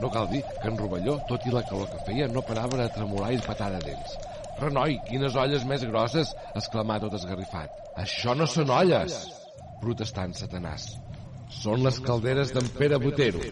No 0.00 0.08
cal 0.14 0.30
dir 0.30 0.44
que 0.60 0.70
en 0.70 0.78
Rovelló, 0.78 1.18
tot 1.28 1.44
i 1.44 1.52
la 1.52 1.64
calor 1.66 1.90
que 1.90 2.00
feia, 2.06 2.28
no 2.30 2.46
parava 2.46 2.78
de 2.80 2.88
tremolar 2.94 3.34
i 3.34 3.42
petar 3.44 3.72
de 3.74 3.82
dents. 3.90 4.16
Renoi, 4.60 5.00
quines 5.10 5.36
olles 5.42 5.66
més 5.66 5.84
grosses! 5.90 6.34
exclamà 6.54 7.00
tot 7.02 7.18
esgarrifat. 7.18 7.72
Això 8.00 8.36
no 8.38 8.46
són 8.46 8.72
olles! 8.78 9.22
protestà 9.80 10.26
en 10.28 10.36
Satanàs. 10.36 10.92
Són 11.50 11.82
les 11.84 11.98
calderes 12.04 12.54
d'en 12.54 12.70
Pere 12.78 12.98
Botero. 13.02 13.42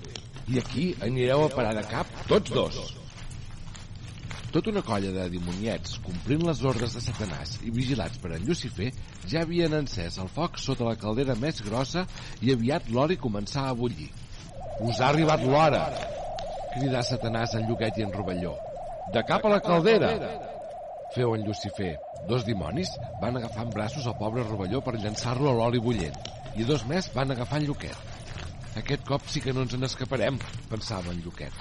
I 0.48 0.62
aquí 0.62 0.86
anireu 1.04 1.44
a 1.44 1.52
parar 1.52 1.74
de 1.76 1.84
cap 1.90 2.10
tots 2.30 2.54
dos. 2.54 2.78
Tota 4.48 4.70
una 4.72 4.80
colla 4.80 5.10
de 5.12 5.26
dimoniets, 5.28 5.98
complint 6.00 6.46
les 6.48 6.62
ordres 6.64 6.94
de 6.96 7.02
Satanàs 7.04 7.58
i 7.68 7.72
vigilats 7.74 8.16
per 8.22 8.30
en 8.38 8.46
Lucifer, 8.48 8.88
ja 9.28 9.42
havien 9.44 9.74
encès 9.76 10.16
el 10.22 10.30
foc 10.32 10.56
sota 10.62 10.86
la 10.88 10.96
caldera 10.96 11.36
més 11.36 11.60
grossa 11.66 12.06
i 12.40 12.54
aviat 12.54 12.88
l'oli 12.88 13.18
començà 13.20 13.66
a 13.68 13.74
bullir. 13.76 14.08
Us 14.80 15.02
ha 15.02 15.10
arribat 15.10 15.44
l'hora! 15.44 15.84
cridà 16.72 17.02
Satanàs 17.04 17.58
en 17.58 17.68
Lluquet 17.68 17.98
i 17.98 18.06
en 18.06 18.14
Rovelló. 18.14 18.54
De 19.12 19.24
cap 19.28 19.44
a 19.44 19.52
la 19.52 19.60
caldera! 19.60 20.14
Feu 21.12 21.34
en 21.36 21.44
Lucifer. 21.44 21.96
Dos 22.28 22.44
dimonis 22.48 22.90
van 23.20 23.36
agafar 23.36 23.66
en 23.66 23.70
braços 23.76 24.08
el 24.08 24.16
pobre 24.16 24.44
Rovelló 24.48 24.80
per 24.84 24.96
llançar-lo 24.96 25.52
a 25.52 25.56
l'oli 25.60 25.80
bullent, 25.80 26.16
i 26.58 26.66
dos 26.66 26.82
més 26.90 27.06
van 27.14 27.30
agafar 27.30 27.60
en 27.60 27.68
Lluquet. 27.68 28.14
Aquest 28.80 29.04
cop 29.06 29.26
sí 29.30 29.42
que 29.42 29.52
no 29.54 29.62
ens 29.62 29.76
n'escaparem, 29.78 30.38
pensava 30.70 31.12
en 31.14 31.20
Lluquet. 31.22 31.54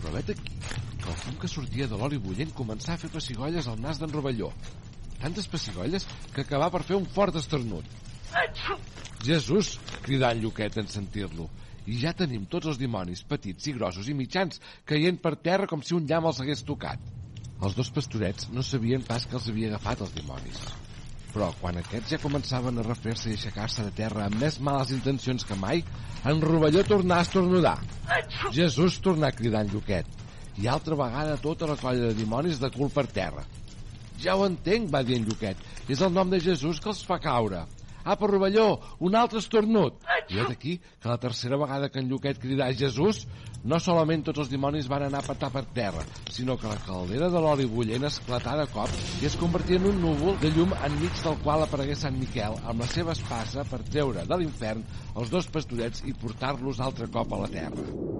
Però 0.00 0.12
vet 0.14 0.32
aquí, 0.32 0.54
que 1.00 1.08
el 1.12 1.18
fum 1.22 1.36
que 1.40 1.50
sortia 1.52 1.88
de 1.90 1.98
l'oli 2.00 2.20
bullent 2.24 2.54
començà 2.56 2.94
a 2.94 3.00
fer 3.00 3.12
pessigolles 3.12 3.68
al 3.68 3.80
nas 3.84 4.00
d'en 4.00 4.12
Rovelló. 4.12 4.50
Tantes 5.20 5.48
pessigolles 5.52 6.08
que 6.32 6.44
acabà 6.46 6.70
per 6.72 6.82
fer 6.88 6.96
un 6.96 7.08
fort 7.16 7.36
esternut. 7.36 7.84
Jesús! 9.24 9.74
cridà 10.00 10.32
en 10.32 10.40
Lluquet 10.40 10.80
en 10.80 10.88
sentir-lo. 10.88 11.50
I 11.84 12.00
ja 12.00 12.16
tenim 12.16 12.46
tots 12.48 12.70
els 12.72 12.80
dimonis, 12.80 13.24
petits 13.28 13.68
i 13.68 13.76
grossos 13.76 14.08
i 14.08 14.16
mitjans, 14.16 14.60
caient 14.88 15.20
per 15.20 15.36
terra 15.36 15.68
com 15.68 15.84
si 15.84 15.96
un 15.96 16.08
llamp 16.08 16.30
els 16.30 16.40
hagués 16.40 16.64
tocat. 16.64 17.00
Els 17.60 17.76
dos 17.76 17.92
pastorets 17.92 18.48
no 18.56 18.64
sabien 18.64 19.04
pas 19.04 19.26
que 19.28 19.36
els 19.36 19.50
havia 19.52 19.74
agafat 19.74 20.06
els 20.06 20.16
dimonis. 20.16 20.64
Però 21.30 21.50
quan 21.60 21.78
aquests 21.78 22.14
ja 22.14 22.18
començaven 22.22 22.80
a 22.80 22.84
refer-se 22.86 23.30
i 23.30 23.36
aixecar-se 23.38 23.84
de 23.86 23.92
terra 23.94 24.26
amb 24.26 24.40
més 24.42 24.58
males 24.66 24.90
intencions 24.96 25.46
que 25.46 25.58
mai, 25.58 25.84
en 26.26 26.42
Rovelló 26.42 26.82
tornà 26.88 27.20
a 27.20 27.26
estornudar. 27.26 27.76
Jesús 28.56 28.98
tornà 29.04 29.30
a 29.30 29.36
cridar 29.36 29.64
en 29.64 29.72
Lluquet. 29.74 30.06
I 30.60 30.66
altra 30.68 30.98
vegada 30.98 31.38
tota 31.40 31.68
la 31.70 31.78
colla 31.80 32.10
de 32.10 32.16
dimonis 32.18 32.58
de 32.60 32.70
cul 32.74 32.90
per 32.92 33.06
terra. 33.14 33.46
Ja 34.20 34.34
ho 34.36 34.44
entenc, 34.44 34.90
va 34.92 35.04
dir 35.06 35.20
en 35.20 35.28
Lluquet. 35.28 35.60
És 35.88 36.02
el 36.04 36.12
nom 36.12 36.30
de 36.30 36.42
Jesús 36.42 36.82
que 36.82 36.90
els 36.92 37.04
fa 37.06 37.20
caure. 37.22 37.62
Apa, 38.04 38.26
Rovelló, 38.26 38.80
un 39.00 39.16
altre 39.16 39.40
estornut. 39.42 40.00
I 40.30 40.38
vet 40.38 40.50
aquí 40.50 40.78
que 40.78 41.08
la 41.08 41.18
tercera 41.18 41.58
vegada 41.60 41.90
que 41.90 42.00
en 42.00 42.08
Lluquet 42.08 42.38
cridà 42.40 42.70
Jesús, 42.72 43.26
no 43.64 43.76
solament 43.82 44.22
tots 44.24 44.40
els 44.44 44.50
dimonis 44.52 44.88
van 44.88 45.04
anar 45.04 45.20
a 45.20 45.26
patar 45.26 45.50
per 45.52 45.64
terra, 45.76 46.04
sinó 46.32 46.56
que 46.56 46.70
la 46.70 46.78
caldera 46.86 47.28
de 47.32 47.42
l'oli 47.44 47.66
bullent 47.68 48.08
esclatà 48.08 48.56
de 48.56 48.66
cop 48.72 48.94
i 49.20 49.28
es 49.28 49.36
convertia 49.40 49.76
en 49.80 49.90
un 49.92 50.00
núvol 50.00 50.38
de 50.40 50.52
llum 50.54 50.72
enmig 50.88 51.20
del 51.24 51.36
qual 51.44 51.66
aparegué 51.66 51.98
Sant 51.98 52.16
Miquel 52.16 52.56
amb 52.64 52.86
la 52.86 52.88
seva 52.94 53.12
espasa 53.16 53.66
per 53.68 53.82
treure 53.90 54.24
de 54.24 54.40
l'infern 54.40 54.86
els 55.14 55.34
dos 55.34 55.50
pastorets 55.52 56.06
i 56.08 56.16
portar-los 56.16 56.80
altre 56.80 57.10
cop 57.12 57.36
a 57.36 57.44
la 57.44 57.52
terra. 57.52 58.19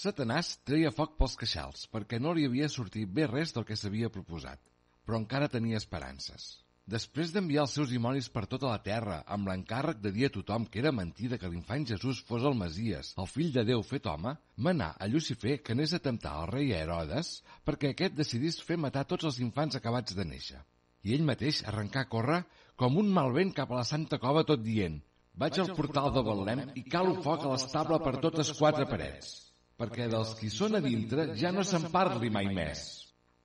Satanàs 0.00 0.54
treia 0.64 0.90
foc 0.96 1.18
pels 1.18 1.34
queixals, 1.36 1.80
perquè 1.92 2.18
no 2.24 2.30
li 2.32 2.46
havia 2.48 2.68
sortit 2.72 3.10
bé 3.16 3.26
res 3.28 3.50
del 3.52 3.66
que 3.68 3.76
s'havia 3.76 4.08
proposat, 4.12 4.60
però 5.04 5.18
encara 5.20 5.48
tenia 5.52 5.80
esperances. 5.82 6.46
Després 6.94 7.34
d'enviar 7.34 7.66
els 7.66 7.74
seus 7.76 7.90
dimonis 7.92 8.30
per 8.36 8.46
tota 8.52 8.70
la 8.70 8.78
terra 8.86 9.18
amb 9.34 9.50
l'encàrrec 9.50 10.00
de 10.00 10.12
dir 10.14 10.24
a 10.26 10.32
tothom 10.36 10.64
que 10.70 10.80
era 10.82 10.94
mentida 11.00 11.36
que 11.42 11.50
l'infant 11.52 11.84
Jesús 11.90 12.22
fos 12.30 12.46
el 12.48 12.56
Masies, 12.62 13.10
el 13.20 13.28
fill 13.28 13.52
de 13.56 13.66
Déu 13.68 13.84
fet 13.90 14.08
home, 14.08 14.32
manà 14.68 14.88
a 14.96 15.10
Lucifer 15.10 15.58
que 15.66 15.76
anés 15.76 15.92
a 15.92 16.00
temptar 16.06 16.32
el 16.38 16.48
rei 16.54 16.72
Herodes 16.78 17.34
perquè 17.68 17.92
aquest 17.92 18.16
decidís 18.22 18.58
fer 18.70 18.80
matar 18.86 19.04
tots 19.12 19.28
els 19.28 19.42
infants 19.44 19.76
acabats 19.82 20.16
de 20.16 20.26
néixer. 20.32 20.62
I 21.04 21.12
ell 21.18 21.28
mateix 21.28 21.60
arrencà 21.74 22.06
a 22.06 22.10
córrer 22.16 22.40
com 22.80 22.96
un 23.04 23.12
mal 23.20 23.36
vent 23.36 23.52
cap 23.60 23.68
a 23.70 23.82
la 23.82 23.86
Santa 23.92 24.22
Cova 24.24 24.48
tot 24.48 24.64
dient 24.64 24.96
«Vaig 25.36 25.60
al 25.60 25.76
portal 25.76 26.10
de 26.16 26.24
Betlem 26.24 26.66
i 26.74 26.88
calo 26.88 27.20
foc 27.20 27.44
a 27.44 27.54
l'estable 27.54 28.00
per 28.08 28.16
totes 28.24 28.56
quatre 28.56 28.88
parets» 28.88 29.49
perquè 29.80 30.10
dels 30.12 30.34
qui 30.38 30.50
són 30.52 30.76
a 30.76 30.82
dintre 30.84 31.30
ja 31.40 31.52
no 31.56 31.64
se'n 31.64 31.88
parli 31.92 32.28
mai 32.32 32.50
més. 32.52 32.82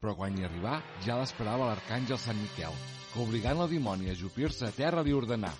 Però 0.02 0.14
quan 0.20 0.36
hi 0.36 0.44
arribà, 0.46 0.82
ja 1.06 1.16
l'esperava 1.18 1.70
l'arcàngel 1.70 2.20
Sant 2.20 2.38
Miquel, 2.42 2.76
que 3.14 3.24
obligant 3.24 3.64
el 3.64 3.72
dimoni 3.72 4.12
a 4.12 4.16
ajupir-se 4.18 4.68
a 4.68 4.76
terra 4.76 5.06
li 5.06 5.16
ordenà 5.16 5.54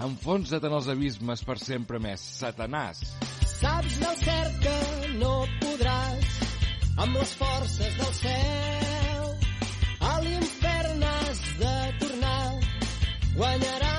«Enfonsa't 0.00 0.64
en 0.66 0.74
els 0.78 0.88
abismes 0.88 1.44
per 1.46 1.58
sempre 1.62 2.00
més, 2.02 2.24
Satanàs!» 2.40 3.04
Saps 3.60 3.98
del 4.00 4.16
cert 4.24 4.58
que 4.64 4.76
no 5.20 5.34
podràs 5.60 6.30
amb 7.04 7.20
les 7.20 7.36
forces 7.42 8.00
del 8.00 8.14
cel. 8.22 9.30
A 10.10 10.16
l'infern 10.24 11.06
has 11.12 11.44
de 11.60 11.76
tornar, 12.02 12.42
guanyarà 13.36 13.89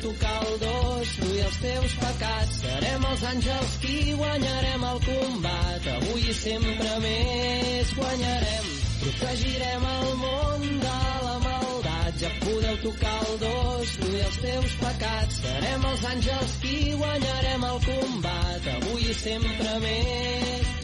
tocar 0.00 0.40
el 0.46 0.58
dos, 0.60 1.10
i 1.28 1.40
els 1.44 1.56
teus 1.60 1.94
pecats. 2.00 2.56
Serem 2.62 3.04
els 3.10 3.22
àngels 3.30 3.76
qui 3.82 4.14
guanyarem 4.16 4.84
el 4.90 5.00
combat. 5.06 5.88
Avui 5.96 6.26
i 6.30 6.34
sempre 6.36 6.96
més 7.04 7.92
guanyarem. 7.98 8.68
Protegirem 9.00 9.86
el 9.92 10.10
món 10.22 10.66
de 10.84 10.98
la 11.26 11.36
maldat. 11.44 12.20
Ja 12.22 12.30
podeu 12.42 12.76
tocar 12.84 13.16
el 13.28 13.38
dos, 13.44 13.94
i 14.08 14.20
els 14.26 14.38
teus 14.44 14.76
pecats. 14.82 15.40
Serem 15.44 15.88
els 15.92 16.04
àngels 16.12 16.58
qui 16.64 16.76
guanyarem 17.00 17.66
el 17.70 17.80
combat. 17.88 18.70
Avui 18.76 19.08
i 19.08 19.16
sempre 19.22 19.78
més. 19.86 20.76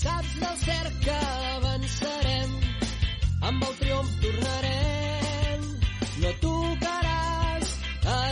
Saps 0.00 0.38
del 0.44 0.62
cert 0.64 1.02
que 1.04 1.18
avançarem, 1.56 2.56
amb 3.50 3.68
el 3.68 3.76
triomf 3.82 4.16
tornarem. 4.24 4.89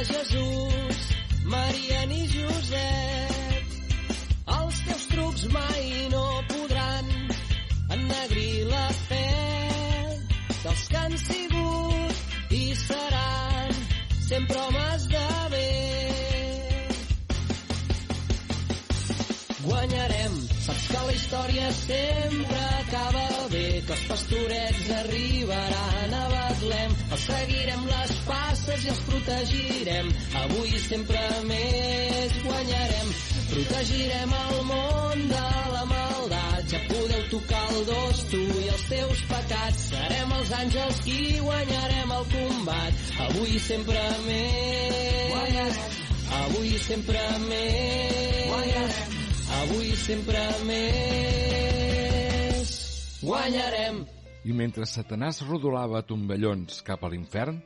Jesús, 0.04 0.98
Maria 1.44 2.06
ni 2.06 2.26
Josep. 2.28 3.64
Els 4.58 4.78
teus 4.86 5.06
trucs 5.14 5.48
mai 5.54 6.06
no 6.12 6.26
podran 6.52 7.10
ennegrir 7.96 8.68
la 8.70 8.86
fe 9.08 9.26
dels 10.62 10.86
que 10.92 11.02
han 11.02 11.18
sigut 11.24 12.54
i 12.60 12.64
seran 12.84 13.37
guanyarem. 19.98 20.34
Saps 20.62 20.86
que 20.88 21.00
la 21.06 21.12
història 21.12 21.72
sempre 21.72 22.62
acaba 22.80 23.24
bé, 23.50 23.82
que 23.86 23.92
els 23.92 24.04
pastorets 24.10 24.90
arribaran 24.98 26.14
a 26.14 26.24
Betlem. 26.34 26.94
Els 27.16 27.24
seguirem 27.26 27.86
les 27.88 28.12
passes 28.28 28.84
i 28.84 28.92
els 28.92 29.00
protegirem. 29.08 30.12
Avui 30.44 30.70
i 30.70 30.82
sempre 30.84 31.22
més 31.50 32.38
guanyarem. 32.44 33.12
Protegirem 33.50 34.34
el 34.42 34.62
món 34.70 35.26
de 35.32 35.44
la 35.74 35.84
maldat. 35.92 36.64
Ja 36.68 36.80
podeu 36.86 37.22
tocar 37.32 37.64
el 37.72 37.84
dos, 37.88 38.24
tu 38.30 38.42
i 38.62 38.68
els 38.68 38.88
teus 38.92 39.22
pecats. 39.32 39.84
Serem 39.90 40.34
els 40.38 40.56
àngels 40.62 41.04
qui 41.06 41.20
guanyarem 41.42 42.16
el 42.20 42.26
combat. 42.34 43.06
Avui 43.28 43.56
i 43.56 43.62
sempre 43.66 44.02
més. 44.28 45.30
Guanyarem. 45.34 46.02
Avui 46.42 46.74
i 46.74 46.82
sempre 46.86 47.24
més. 47.48 48.44
Guanyarem. 48.52 49.17
Avui 49.58 49.90
sempre 49.98 50.38
més 50.68 51.16
guanyarem. 53.24 53.96
I 54.46 54.54
mentre 54.54 54.86
Satanàs 54.86 55.40
rodolava 55.48 56.02
tomballons 56.06 56.78
cap 56.86 57.02
a 57.02 57.10
l'infern, 57.10 57.58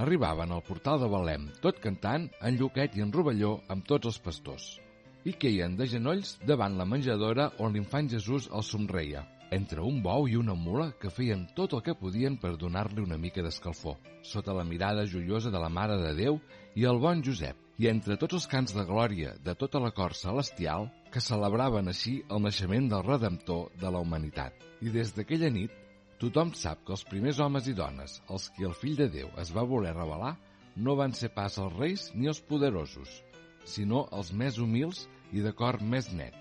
arribaven 0.00 0.54
al 0.54 0.64
portal 0.64 1.02
de 1.02 1.08
Belém, 1.12 1.44
tot 1.60 1.76
cantant 1.84 2.24
en 2.40 2.56
Lluquet 2.56 2.96
i 2.96 3.04
en 3.04 3.12
Rovelló 3.12 3.52
amb 3.68 3.84
tots 3.84 4.08
els 4.08 4.18
pastors. 4.24 4.80
I 5.28 5.32
queien 5.36 5.76
de 5.76 5.84
genolls 5.90 6.38
davant 6.48 6.78
la 6.78 6.88
menjadora 6.88 7.50
on 7.60 7.76
l'infant 7.76 8.08
Jesús 8.16 8.48
els 8.48 8.72
somreia, 8.72 9.26
entre 9.52 9.84
un 9.84 10.00
bou 10.02 10.26
i 10.30 10.36
una 10.40 10.56
mula 10.56 10.92
que 11.00 11.12
feien 11.12 11.46
tot 11.54 11.76
el 11.76 11.82
que 11.84 11.98
podien 12.00 12.40
per 12.40 12.56
donar-li 12.56 13.04
una 13.04 13.20
mica 13.20 13.44
d'escalfor, 13.44 13.96
sota 14.22 14.56
la 14.56 14.64
mirada 14.64 15.04
joiosa 15.04 15.52
de 15.52 15.60
la 15.60 15.68
Mare 15.68 16.00
de 16.00 16.16
Déu 16.16 16.40
i 16.74 16.88
el 16.88 16.98
bon 17.02 17.22
Josep, 17.22 17.56
i 17.78 17.90
entre 17.90 18.16
tots 18.16 18.38
els 18.40 18.46
cants 18.48 18.72
de 18.72 18.84
glòria 18.88 19.34
de 19.44 19.54
tota 19.54 19.80
la 19.82 19.92
cor 19.92 20.14
celestial 20.16 20.88
que 21.12 21.22
celebraven 21.22 21.88
així 21.92 22.18
el 22.30 22.42
naixement 22.44 22.88
del 22.92 23.04
Redemptor 23.06 23.70
de 23.80 23.90
la 23.92 24.02
humanitat. 24.04 24.54
I 24.84 24.92
des 24.94 25.12
d'aquella 25.16 25.50
nit, 25.52 25.72
tothom 26.20 26.52
sap 26.56 26.82
que 26.86 26.94
els 26.96 27.04
primers 27.08 27.40
homes 27.40 27.68
i 27.68 27.74
dones, 27.76 28.20
els 28.32 28.48
qui 28.56 28.66
el 28.68 28.76
fill 28.76 28.96
de 28.98 29.08
Déu 29.12 29.30
es 29.40 29.52
va 29.56 29.66
voler 29.68 29.94
revelar, 29.96 30.34
no 30.76 30.96
van 30.96 31.14
ser 31.16 31.30
pas 31.32 31.56
els 31.62 31.76
reis 31.76 32.10
ni 32.14 32.28
els 32.32 32.40
poderosos, 32.40 33.22
sinó 33.64 34.06
els 34.12 34.32
més 34.32 34.58
humils 34.58 35.06
i 35.32 35.42
de 35.44 35.52
cor 35.56 35.80
més 35.80 36.12
net, 36.12 36.36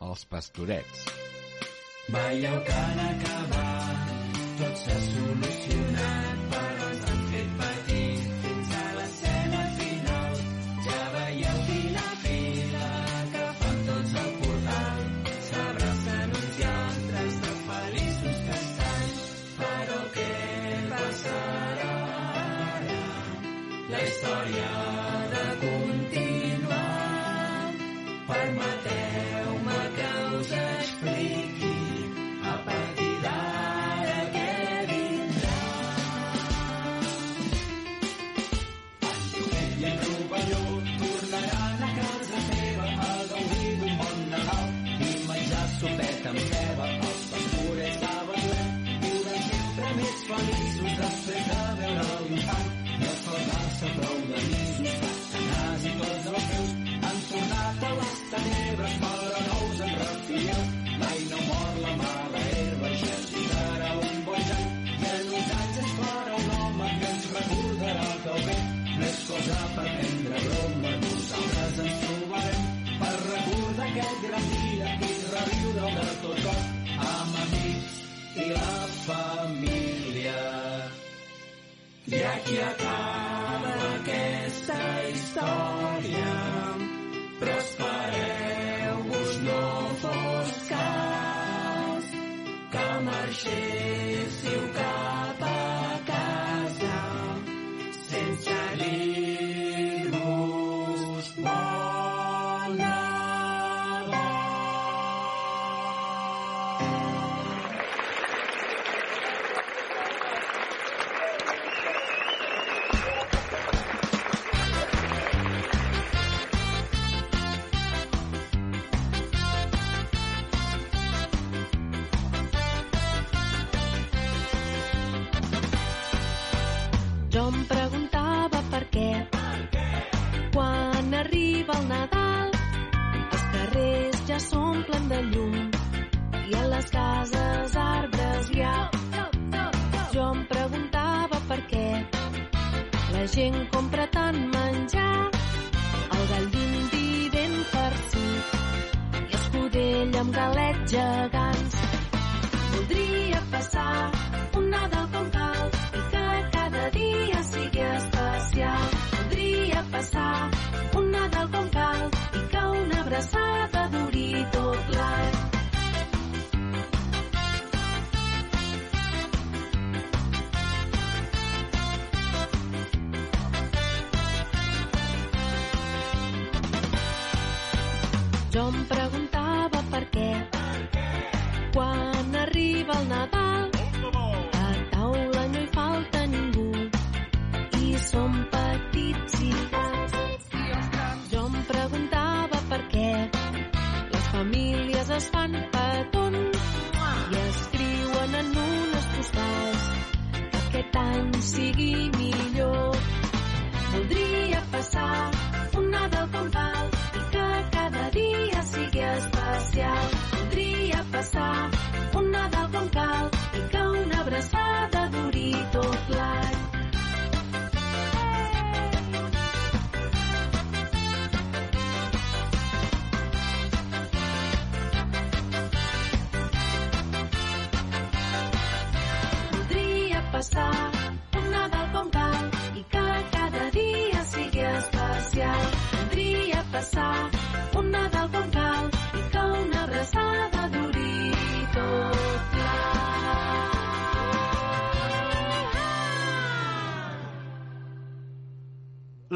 els 0.00 0.24
pastorets. 0.30 1.06
Veieu 2.08 2.58
que 2.66 2.80
han 2.80 3.04
acabat, 3.10 4.42
tot 4.60 4.82
s'ha 4.84 4.98
solucionat, 5.10 6.45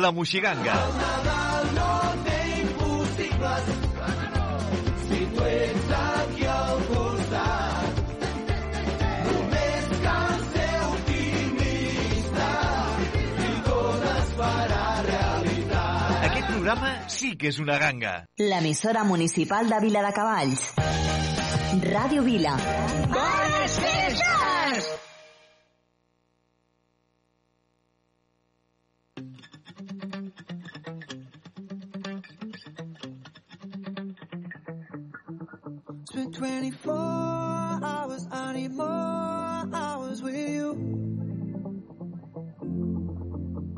la 0.00 0.10
Moxiganga. 0.10 0.74
No 1.76 1.92
si 5.06 5.26
tu 5.34 5.44
ets 5.44 5.90
realitat. 15.10 16.24
Aquest 16.24 16.46
programa 16.48 16.90
sí 17.08 17.36
que 17.36 17.48
és 17.48 17.58
una 17.58 17.78
ganga. 17.78 18.14
L'emissora 18.38 19.04
municipal 19.04 19.68
de 19.68 19.80
Vila 19.86 20.04
de 20.06 20.12
Cavalls. 20.16 20.68
Ràdio 21.90 22.22
Vila. 22.26 22.56
Bones 23.12 23.80
24 36.40 36.90
hours, 36.94 38.26
I 38.32 38.54
need 38.54 38.72
more 38.72 38.86
hours 38.86 40.22
with 40.22 40.34
you. 40.34 40.72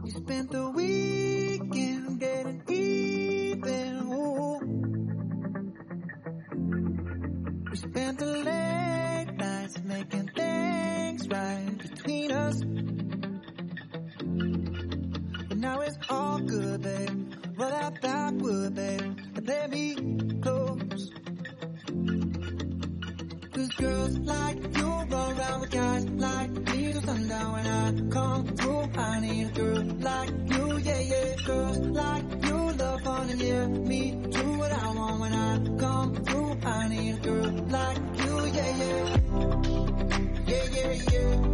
You 0.05 0.11
spent 0.13 0.53
the 0.53 0.71
weekend 0.71 2.21
getting 2.21 2.63
even. 2.69 3.99
Ooh. 4.13 4.61
We 7.69 7.77
spent 7.79 8.21
the 8.21 8.27
late 8.27 9.35
nights 9.37 9.83
making 9.83 10.29
things 10.29 11.29
right 11.29 11.79
between 11.79 12.31
us. 12.31 12.63
But 15.49 15.59
now 15.59 15.81
it's 15.81 15.99
all 16.09 16.39
good, 16.39 16.81
babe. 16.81 17.35
Roll 17.57 17.73
out 17.73 18.01
that 18.03 18.35
wood, 18.35 18.77
babe. 18.77 19.12
girls 23.83 24.17
like 24.19 24.59
you 24.77 24.87
run 25.13 25.39
around 25.39 25.61
with 25.61 25.71
guys 25.71 26.05
like 26.27 26.51
me 26.51 26.93
till 26.93 27.03
sundown 27.03 27.53
when 27.53 27.67
I 27.67 28.11
come 28.17 28.47
through. 28.57 28.85
I 28.97 29.21
need 29.21 29.47
a 29.47 29.51
girl 29.51 29.83
like 30.09 30.31
you, 30.53 30.79
yeah, 30.79 31.01
yeah. 31.13 31.35
Girls 31.47 31.79
like 31.79 32.25
you 32.47 32.59
love 32.81 33.01
fun 33.03 33.31
and 33.31 33.41
yeah, 33.43 33.67
me 33.67 34.03
do 34.31 34.45
what 34.61 34.73
I 34.73 34.87
want 34.95 35.21
when 35.23 35.33
I 35.33 35.53
come 35.85 36.15
through. 36.27 36.59
I 36.65 36.89
need 36.89 37.15
a 37.15 37.19
girl 37.29 37.51
like 37.77 37.99
you, 38.23 38.35
yeah, 38.57 38.77
yeah. 38.83 39.17
Yeah, 40.47 40.65
yeah, 40.77 40.93
yeah. 41.13 41.52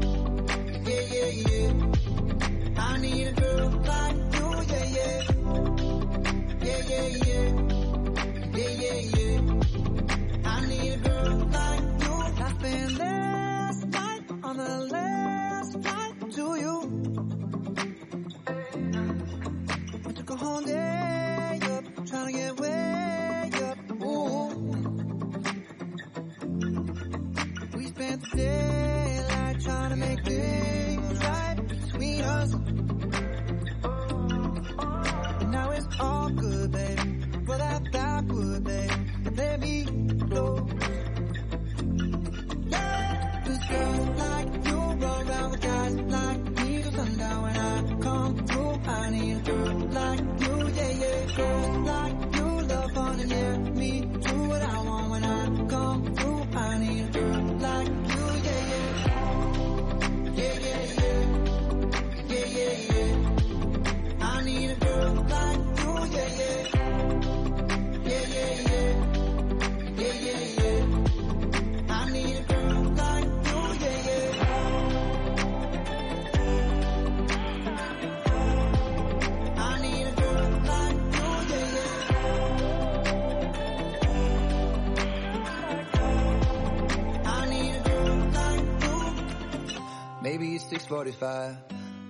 45. 90.99 91.57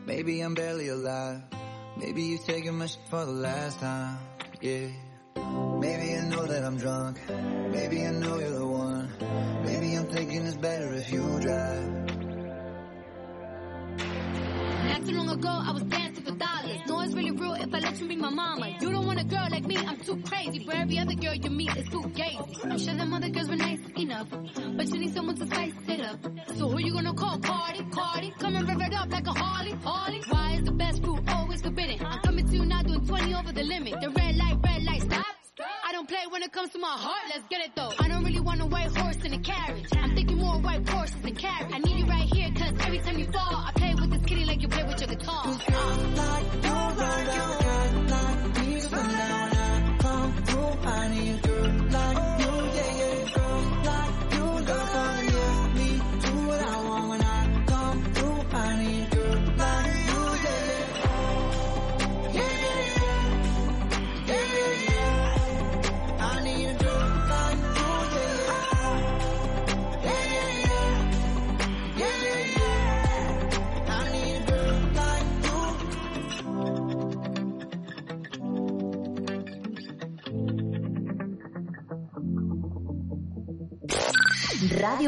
Maybe 0.07 0.41
I'm 0.41 0.55
barely 0.55 0.89
alive. 0.89 1.43
Maybe 1.99 2.23
you're 2.23 2.47
taking 2.47 2.79
my 2.79 2.87
shit 2.87 2.99
for 3.11 3.23
the 3.27 3.33
last 3.33 3.81
time. 3.81 4.17
Yeah. 4.63 4.89
Maybe 5.79 6.15
I 6.17 6.25
know 6.31 6.47
that 6.47 6.65
I'm 6.65 6.79
drunk. 6.79 7.19
Maybe 7.71 8.07
I 8.07 8.13
know 8.13 8.39
you're 8.39 8.51
the 8.51 8.67
one. 8.67 9.13
Maybe 9.63 9.95
I'm 9.95 10.07
thinking 10.07 10.47
it's 10.47 10.57
better 10.57 10.95
if 10.95 11.13
you 11.13 11.21
drive. 11.39 11.87
Not 14.89 15.07
too 15.07 15.17
long 15.19 15.29
ago, 15.29 15.51
I 15.51 15.73
was 15.73 15.83
dancing 15.83 16.25
for 16.25 16.33
dollars. 16.33 16.81
No 16.87 16.95
one's 16.95 17.15
really 17.15 17.33
real 17.33 17.55
if 17.61 17.75
I 17.75 17.81
let 17.81 18.01
you 18.01 18.09
be 18.09 18.17
my 18.17 18.31
mama. 18.31 18.75
You 18.81 18.91
don't 18.91 19.07
want 19.07 19.21
a 19.21 19.25
girl 19.25 19.49
like 19.51 19.67
me, 19.67 19.77
I'm 19.77 19.99
too 19.99 20.17
crazy. 20.23 20.65
For 20.65 20.73
every 20.75 20.99
other 20.99 21.15
girl 21.15 21.35
you 21.35 21.51
meet, 21.51 21.77
it's 21.77 21.91
too 21.91 22.05
gay. 22.15 22.39
I'm 22.65 22.79
sure 22.79 22.95
them 22.95 23.13
other 23.13 23.29
girls 23.29 23.51
were 23.51 23.57
nice 23.57 23.81
enough, 23.99 24.29
but 24.31 24.89
you 24.89 24.99
need 24.99 25.13
someone 25.13 25.37
to 25.37 25.45
spice 25.47 25.75
comes 36.59 36.73
to 36.73 36.79
my 36.81 36.89
heart, 36.89 37.23
let's 37.33 37.47
get 37.49 37.61
it 37.61 37.71
though. 37.77 37.93
I 38.01 38.09
don't 38.09 38.25
really 38.25 38.41
want 38.41 38.61
a 38.61 38.67
white 38.67 38.91
horse 38.97 39.17
in 39.25 39.33
a 39.33 39.39
carriage. 39.39 39.87
I'm 39.93 40.13
thinking 40.17 40.39
more 40.39 40.59
white 40.59 40.89
horses 40.89 41.15
and 41.23 41.39
carriage. 41.39 41.88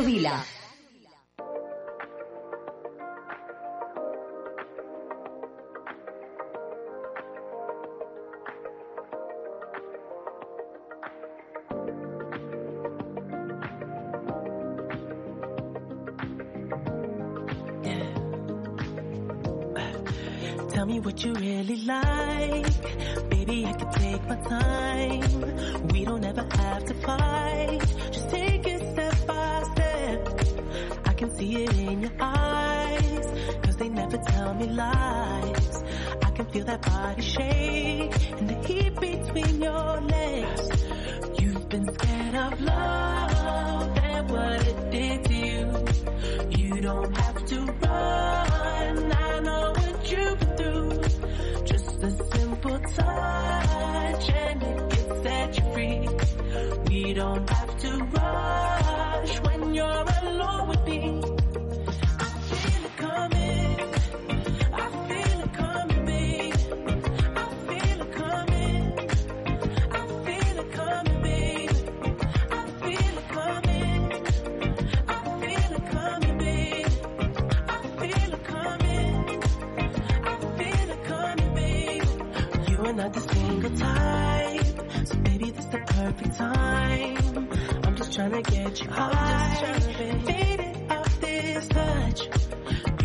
Vila. 0.03 0.60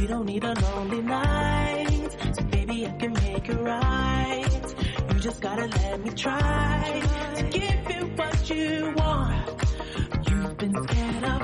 You 0.06 0.10
don't 0.12 0.26
need 0.28 0.44
a 0.44 0.54
lonely 0.54 1.02
night. 1.02 2.36
So 2.36 2.44
baby, 2.44 2.86
I 2.86 2.92
can 2.92 3.12
make 3.14 3.50
it 3.50 3.56
right. 3.56 4.76
You 5.10 5.20
just 5.20 5.42
gotta 5.42 5.66
let 5.66 6.04
me 6.04 6.12
try 6.12 7.02
to 7.38 7.44
give 7.46 7.90
you 7.90 8.06
what 8.16 8.48
you 8.52 8.94
want. 8.96 9.50
You've 10.30 10.58
been 10.60 10.84
scared 10.84 11.24
of 11.24 11.35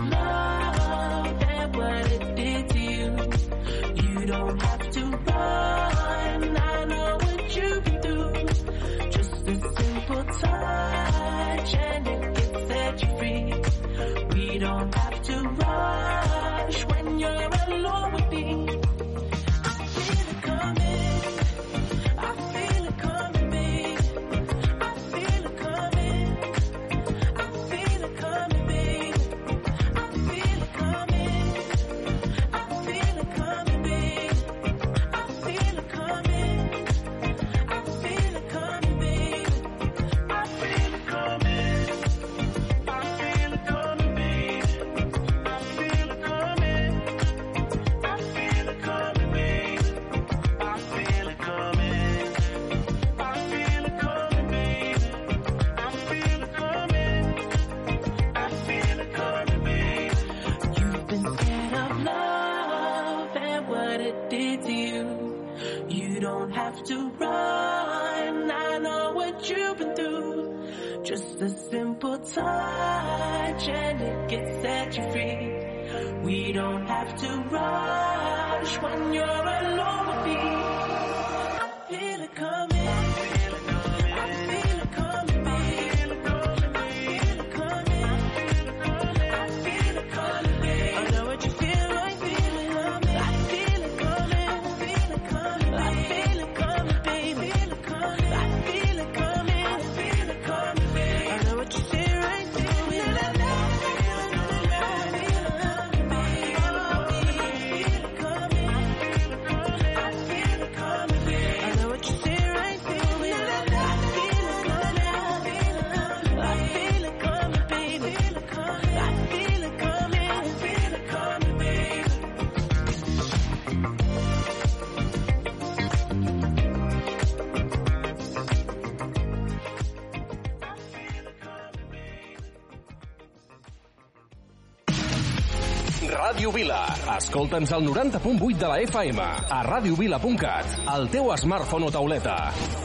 Escolta'ns 137.32 137.72
al 137.72 137.86
90.8 137.88 138.58
de 138.60 138.68
la 138.68 138.82
FM, 138.82 139.26
a 139.56 139.64
radiovila.cat, 139.64 140.66
al 140.92 141.06
teu 141.08 141.30
smartphone 141.40 141.88
o 141.88 141.92
tauleta. 141.96 142.34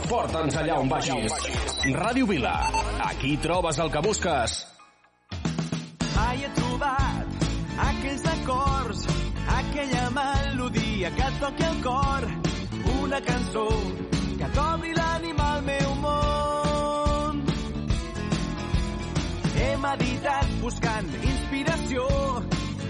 Porta'ns 0.07 0.55
allà 0.61 0.77
on 0.79 0.87
vagis. 0.87 1.33
Ràdio 1.91 2.29
Vila. 2.29 2.53
Aquí 3.09 3.33
trobes 3.43 3.75
el 3.83 3.91
que 3.91 4.03
busques. 4.05 4.55
Mai 6.15 6.45
he 6.45 6.51
trobat 6.55 7.43
aquells 7.89 8.23
acords, 8.37 9.03
aquella 9.57 10.05
melodia 10.15 11.11
que 11.17 11.27
et 11.27 11.43
toqui 11.43 11.67
el 11.67 11.83
cor, 11.83 12.29
una 13.01 13.19
cançó 13.27 13.67
que 14.39 14.47
t'obri 14.55 14.95
l'ànima 14.95 15.49
al 15.57 15.65
meu 15.67 15.91
món. 16.05 17.43
He 19.59 19.69
meditat 19.83 20.55
buscant 20.63 21.11
inspiració, 21.33 22.07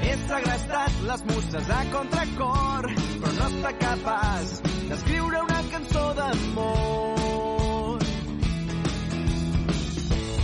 he 0.05 0.13
segrestat 0.27 0.66
les 1.07 1.23
muses 1.23 1.69
a 1.69 1.83
contracor, 1.91 2.85
però 3.21 3.31
no 3.37 3.45
està 3.47 3.71
capaç 3.79 4.49
d'escriure 4.89 5.39
una 5.45 5.59
cançó 5.71 6.03
d'amor. 6.17 8.03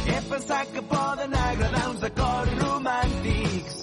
He 0.07 0.19
pensat 0.29 0.71
que 0.75 0.83
poden 0.93 1.35
agradar 1.41 1.83
uns 1.91 2.05
acords 2.09 2.55
romàntics? 2.61 3.79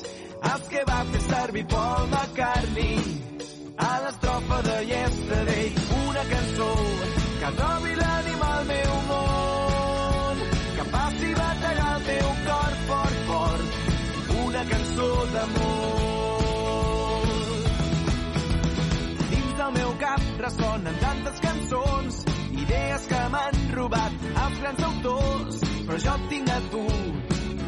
Els 0.53 0.69
que 0.73 0.85
va 0.89 1.01
fer 1.13 1.23
servir 1.27 1.65
Paul 1.75 2.07
McCartney. 2.15 3.17
A 3.91 3.93
l'estrofa 4.05 4.61
de 4.69 4.77
Yesterday 4.93 5.69
una 6.07 6.25
cançó 6.33 6.71
que 7.43 7.51
trobi 7.61 7.99
l'ànima 8.01 8.53
al 8.59 8.71
meu 8.73 8.95
món. 9.11 10.47
Que 10.79 10.89
passi 10.97 11.35
bategar 11.43 11.91
el 11.99 12.07
meu 12.09 12.31
cor 12.49 12.79
fort, 12.89 13.27
fort. 13.33 13.83
Una 14.47 14.65
cançó 14.73 15.11
d'amor 15.35 16.10
del 19.71 19.83
meu 19.83 19.93
cap 19.99 20.21
ressonen 20.39 20.95
tantes 21.01 21.41
cançons 21.41 22.25
idees 22.51 23.07
que 23.07 23.21
m'han 23.33 23.59
robat 23.75 24.13
els 24.45 24.61
grans 24.63 24.83
autors 24.89 25.59
però 25.87 25.99
jo 26.05 26.15
et 26.15 26.25
tinc 26.31 26.51
a 26.51 26.59
tu 26.73 26.83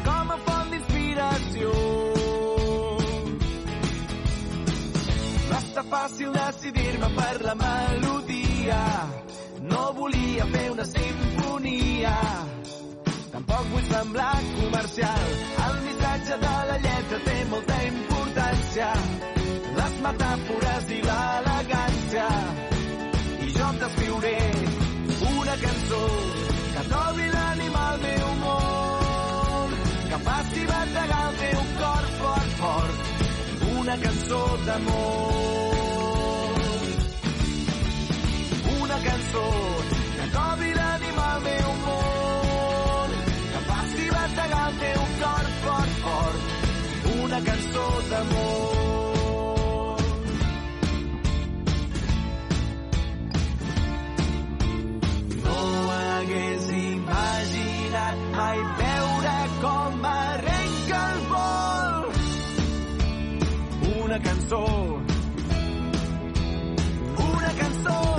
com 0.03 0.31
a 0.35 0.37
font 0.47 0.71
d'inspiració. 0.73 1.71
Va 5.49 5.59
estar 5.59 5.85
fàcil 5.93 6.33
decidir-me 6.35 7.09
per 7.19 7.35
la 7.45 7.55
melodia. 7.61 8.79
No 9.71 9.83
volia 9.99 10.47
fer 10.55 10.69
una 10.71 10.87
sinfonia. 10.89 12.15
Tampoc 13.31 13.69
vull 13.75 13.91
semblar 13.91 14.33
comercial. 14.57 15.29
El 15.67 15.77
missatge 15.87 16.41
de 16.47 16.57
la 16.71 16.81
lletra 16.87 17.21
té 17.29 17.37
molta 17.53 17.77
importància. 17.83 18.12
Les 18.53 19.93
metàfores 20.05 20.89
i 20.93 20.99
l'elegància. 21.01 22.25
I 23.45 23.47
jo 23.55 23.69
t'escriuré 23.79 24.33
una 25.29 25.55
cançó 25.63 26.01
que 26.75 26.83
trobi 26.91 27.25
l'ànima 27.33 27.81
al 27.93 27.97
meu 28.03 28.27
món, 28.43 29.73
que 30.09 30.19
faci 30.27 30.67
bategar 30.69 31.23
el 31.31 31.39
teu 31.41 31.65
cor 31.79 32.05
fort, 32.19 32.53
fort, 32.61 33.11
una 33.79 33.97
cançó 34.05 34.43
d'amor. 34.67 36.13
Una 38.83 39.01
cançó 39.09 39.47
que 39.89 40.29
trobi 40.37 40.72
una 47.23 47.39
cançó 47.41 47.83
d'amor. 48.09 48.73
No 55.45 55.59
hagués 55.95 56.65
imaginat 56.79 58.17
mai 58.37 58.59
veure 58.81 59.37
com 59.61 60.05
arrenca 60.11 61.03
el 61.13 61.21
vol. 61.33 61.95
Una 64.03 64.19
cançó. 64.27 64.65
Una 67.29 67.53
cançó. 67.61 68.12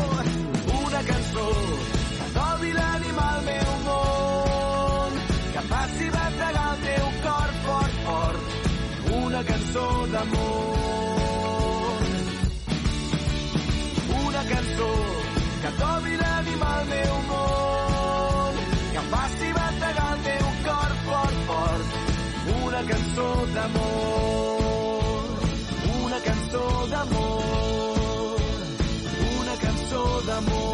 D'amor. 10.25 12.03
Una 14.27 14.43
cançó 14.49 14.91
que 15.62 15.70
trobi 15.79 16.16
l'ànima 16.16 16.68
al 16.79 16.87
meu 16.89 17.14
món, 17.29 18.55
que 18.93 19.03
faci 19.12 19.53
bategar 19.59 20.09
el 20.14 20.22
teu 20.29 20.47
cor 20.64 20.93
fort, 21.07 21.39
fort. 21.49 21.89
Una 22.64 22.83
cançó 22.91 23.29
d'amor, 23.55 25.39
una 26.05 26.18
cançó 26.27 26.64
d'amor, 26.93 28.41
una 29.41 29.57
cançó 29.66 30.05
d'amor. 30.27 30.72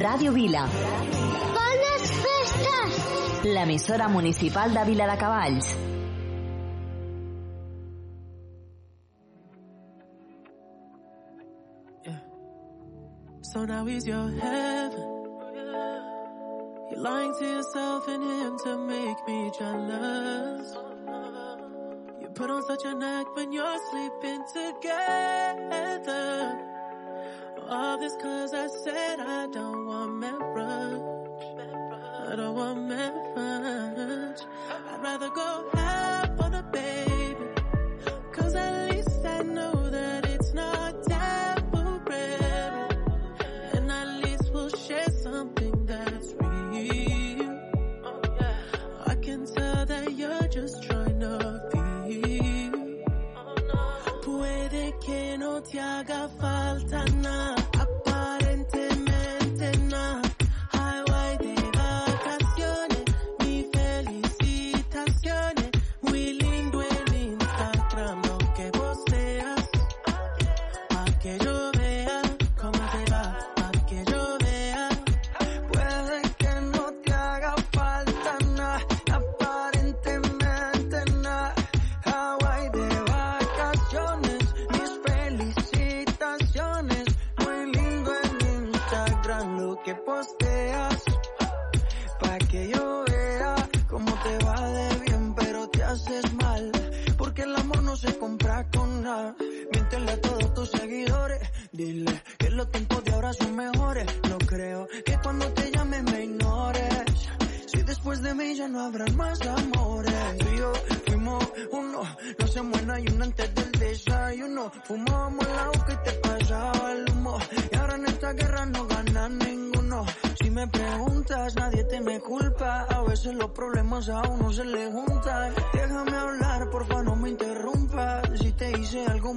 Ràdio 0.00 0.32
Vila! 0.32 1.29
L'emissora 3.44 4.08
municipal 4.08 4.72
de 4.72 4.84
Vila 4.84 5.06
de 5.06 5.16
Cavalls. 5.16 5.76
So 13.52 13.64
now 13.64 13.84
he's 13.84 14.06
your 14.06 14.30
heaven. 14.30 15.08
You're 16.90 17.00
lying 17.00 17.34
to 17.40 17.44
yourself 17.44 18.06
and 18.06 18.22
him 18.22 18.58
to 18.64 18.78
make 18.78 19.26
me 19.26 19.50
jealous. 19.58 20.76
You 22.20 22.28
put 22.28 22.48
on 22.48 22.62
such 22.62 22.84
an 22.84 23.02
act 23.02 23.34
when 23.34 23.52
you're 23.52 23.78
sleeping 23.90 24.44
together. 24.52 26.30
All 27.68 27.98
this 27.98 28.14
cause 28.22 28.54
I 28.54 28.68
said 28.84 29.18
I 29.20 29.48
don't 29.48 29.86
want 29.86 30.14
marriage. 30.18 31.02
I 32.30 32.36
don't 32.36 32.54
want 32.54 32.88
marriage. 32.88 33.19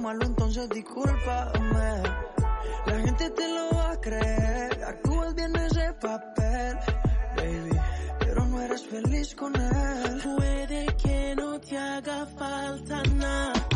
Malo, 0.04 0.26
entonces 0.26 0.68
discúlpame. 0.68 2.02
La 2.86 3.00
gente 3.00 3.30
te 3.30 3.48
lo 3.48 3.74
va 3.74 3.92
a 3.92 4.00
creer. 4.00 4.84
Actúas 4.84 5.34
bien 5.34 5.56
ese 5.56 5.92
papel, 5.94 6.76
baby. 7.36 7.78
Pero 8.20 8.44
no 8.44 8.60
eres 8.60 8.86
feliz 8.86 9.34
con 9.34 9.56
él. 9.56 10.20
Puede 10.22 10.86
que 11.02 11.34
no 11.36 11.58
te 11.58 11.78
haga 11.78 12.26
falta 12.26 13.02
nada, 13.14 13.73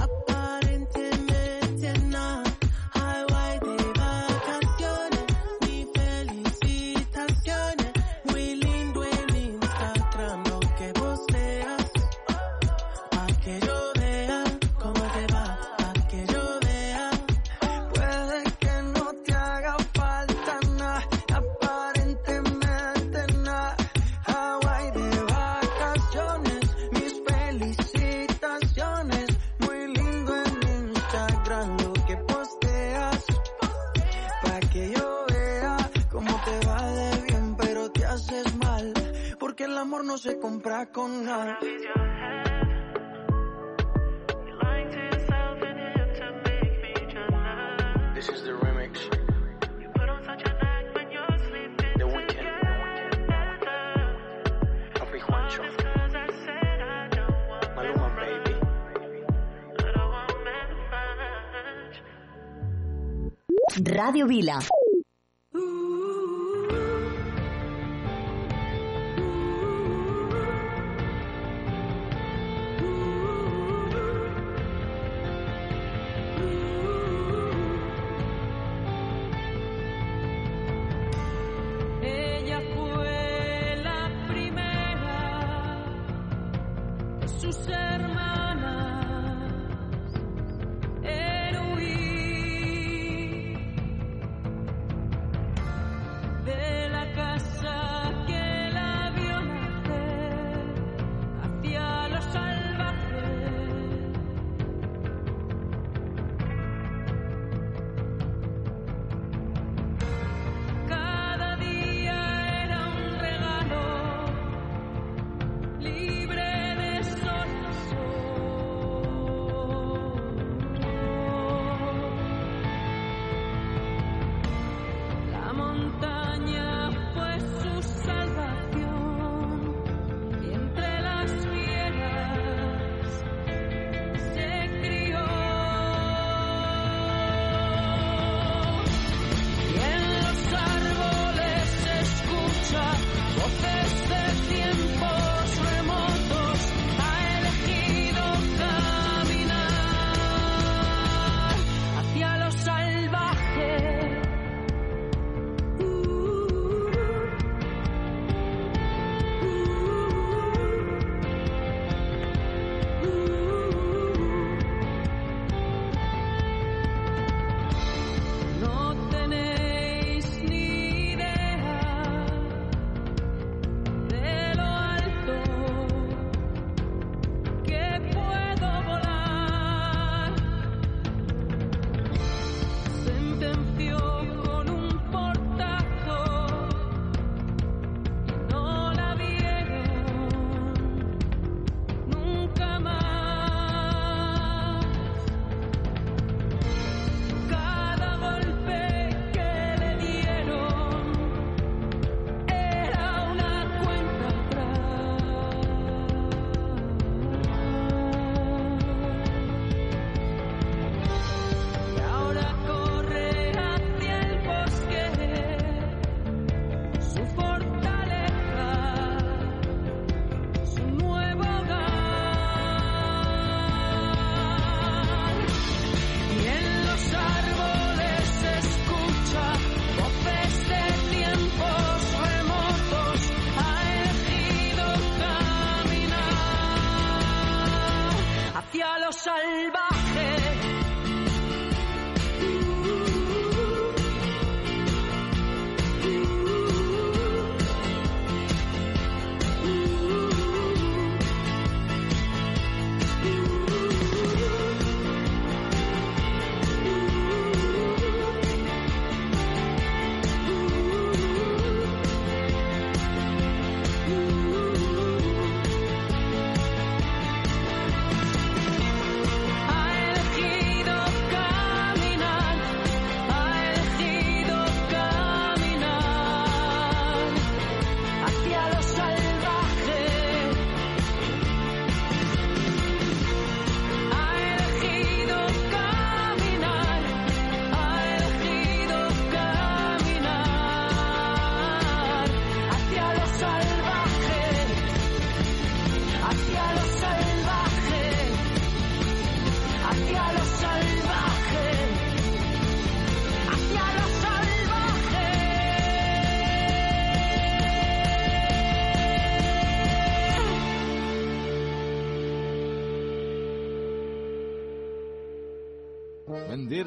se 40.18 40.38
compra 40.40 40.86
con 40.86 41.24
nada. 41.24 41.58
This 48.14 48.28
is 48.28 48.42
the 48.42 48.50
remix. 48.50 48.98
The 51.98 52.04
Weeknd. 52.04 52.46
Papi 54.94 55.20
Juancho. 55.20 55.62
Maluma, 57.76 58.08
baby. 58.16 58.54
Radio 63.94 64.26
Vila. 64.26 64.67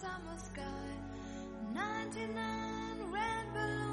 summer 0.00 0.38
sky. 0.38 0.62
99 1.74 3.12
red 3.12 3.44
balloons 3.52 3.89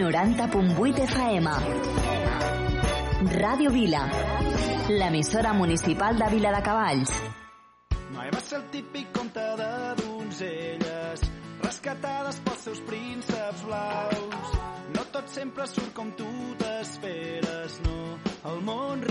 90.8 0.00 1.02
FM. 1.04 1.50
Ràdio 3.36 3.68
Vila, 3.70 4.06
l'emissora 4.88 5.52
municipal 5.52 6.16
de 6.16 6.28
Vila 6.32 6.52
de 6.54 6.62
Cavalls. 6.64 7.12
Mai 8.14 8.30
va 8.32 8.40
ser 8.40 8.62
el 8.62 8.64
típic 8.72 9.10
conte 9.12 9.44
de 9.60 9.68
donzelles, 10.00 11.26
rescatades 11.66 12.40
pels 12.46 12.64
seus 12.70 12.80
prínceps 12.88 13.66
blaus. 13.68 14.56
No 14.96 15.04
tot 15.12 15.28
sempre 15.36 15.68
surt 15.68 15.92
com 16.00 16.08
tu 16.16 16.30
t'esperes, 16.64 17.76
no. 17.84 18.00
El 18.54 18.64
món 18.64 19.04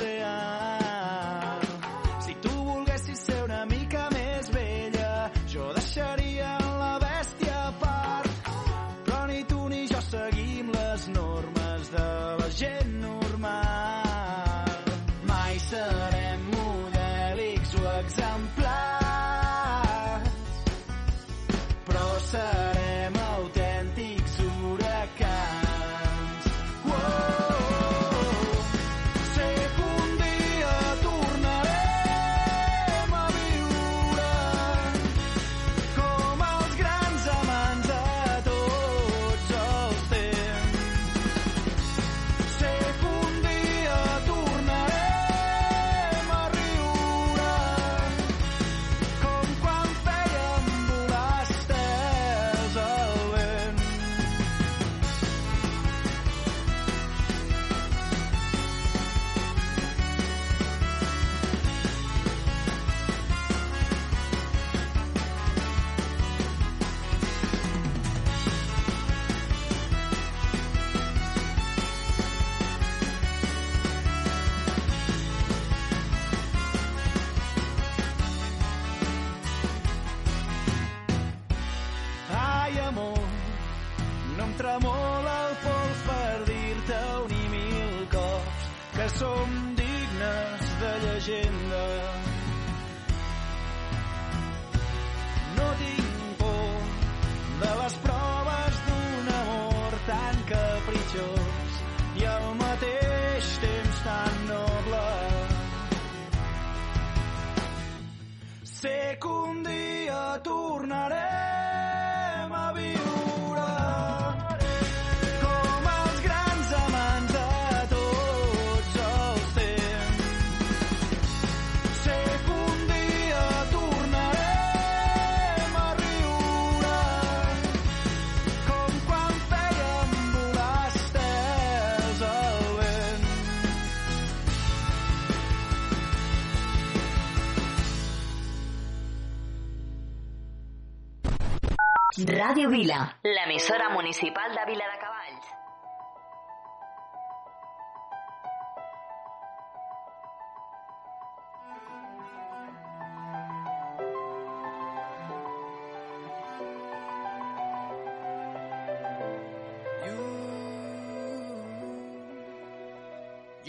Radio 142.49 142.67
Vila, 142.67 143.15
la 143.21 143.43
emisora 143.43 143.89
municipal 143.89 144.38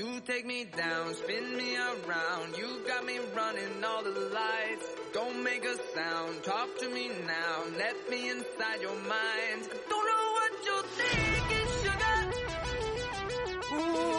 You 0.01 0.19
take 0.27 0.47
me 0.47 0.65
down, 0.65 1.15
spin 1.15 1.59
me 1.59 1.77
around. 1.77 2.57
You 2.57 2.81
got 2.89 3.05
me 3.05 3.19
running 3.37 3.85
all 3.85 4.03
the 4.03 4.31
lights. 4.33 4.87
Don't 5.13 5.45
make 5.45 5.63
a 5.67 5.77
sound, 5.95 6.43
talk 6.43 6.71
to 6.79 6.89
me 6.89 7.11
now. 7.27 7.65
Let 7.77 8.09
me 8.09 8.31
inside 8.31 8.81
your 8.81 8.95
mind. 8.95 9.69
I 9.71 9.77
don't 9.91 10.07
know 10.11 10.33
what 10.39 10.53
you're 10.65 10.89
thinking, 10.97 11.69
sugar. 11.83 12.17
Ooh. 14.07 14.10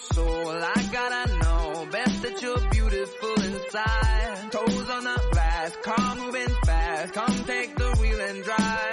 soul, 0.00 0.50
I 0.50 0.88
gotta 0.92 1.38
know 1.38 1.86
best 1.90 2.22
that 2.22 2.42
you're 2.42 2.70
beautiful 2.70 3.42
inside. 3.42 4.52
Toes 4.52 4.90
on 4.90 5.04
the 5.04 5.22
glass, 5.32 5.76
car 5.82 6.16
moving 6.16 6.54
fast, 6.64 7.14
come 7.14 7.44
take 7.44 7.76
the 7.76 7.90
wheel 8.00 8.20
and 8.20 8.44
drive. 8.44 8.89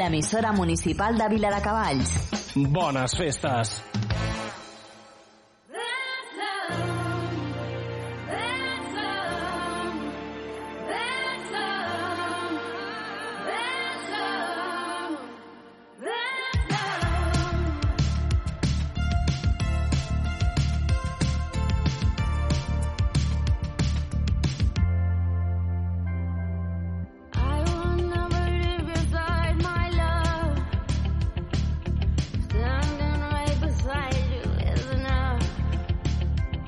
L'emissora 0.00 0.52
municipal 0.56 1.20
de 1.20 1.28
Vila 1.28 1.52
de 1.52 1.60
Cavalls. 1.60 2.18
Bones 2.56 3.16
festes! 3.20 3.89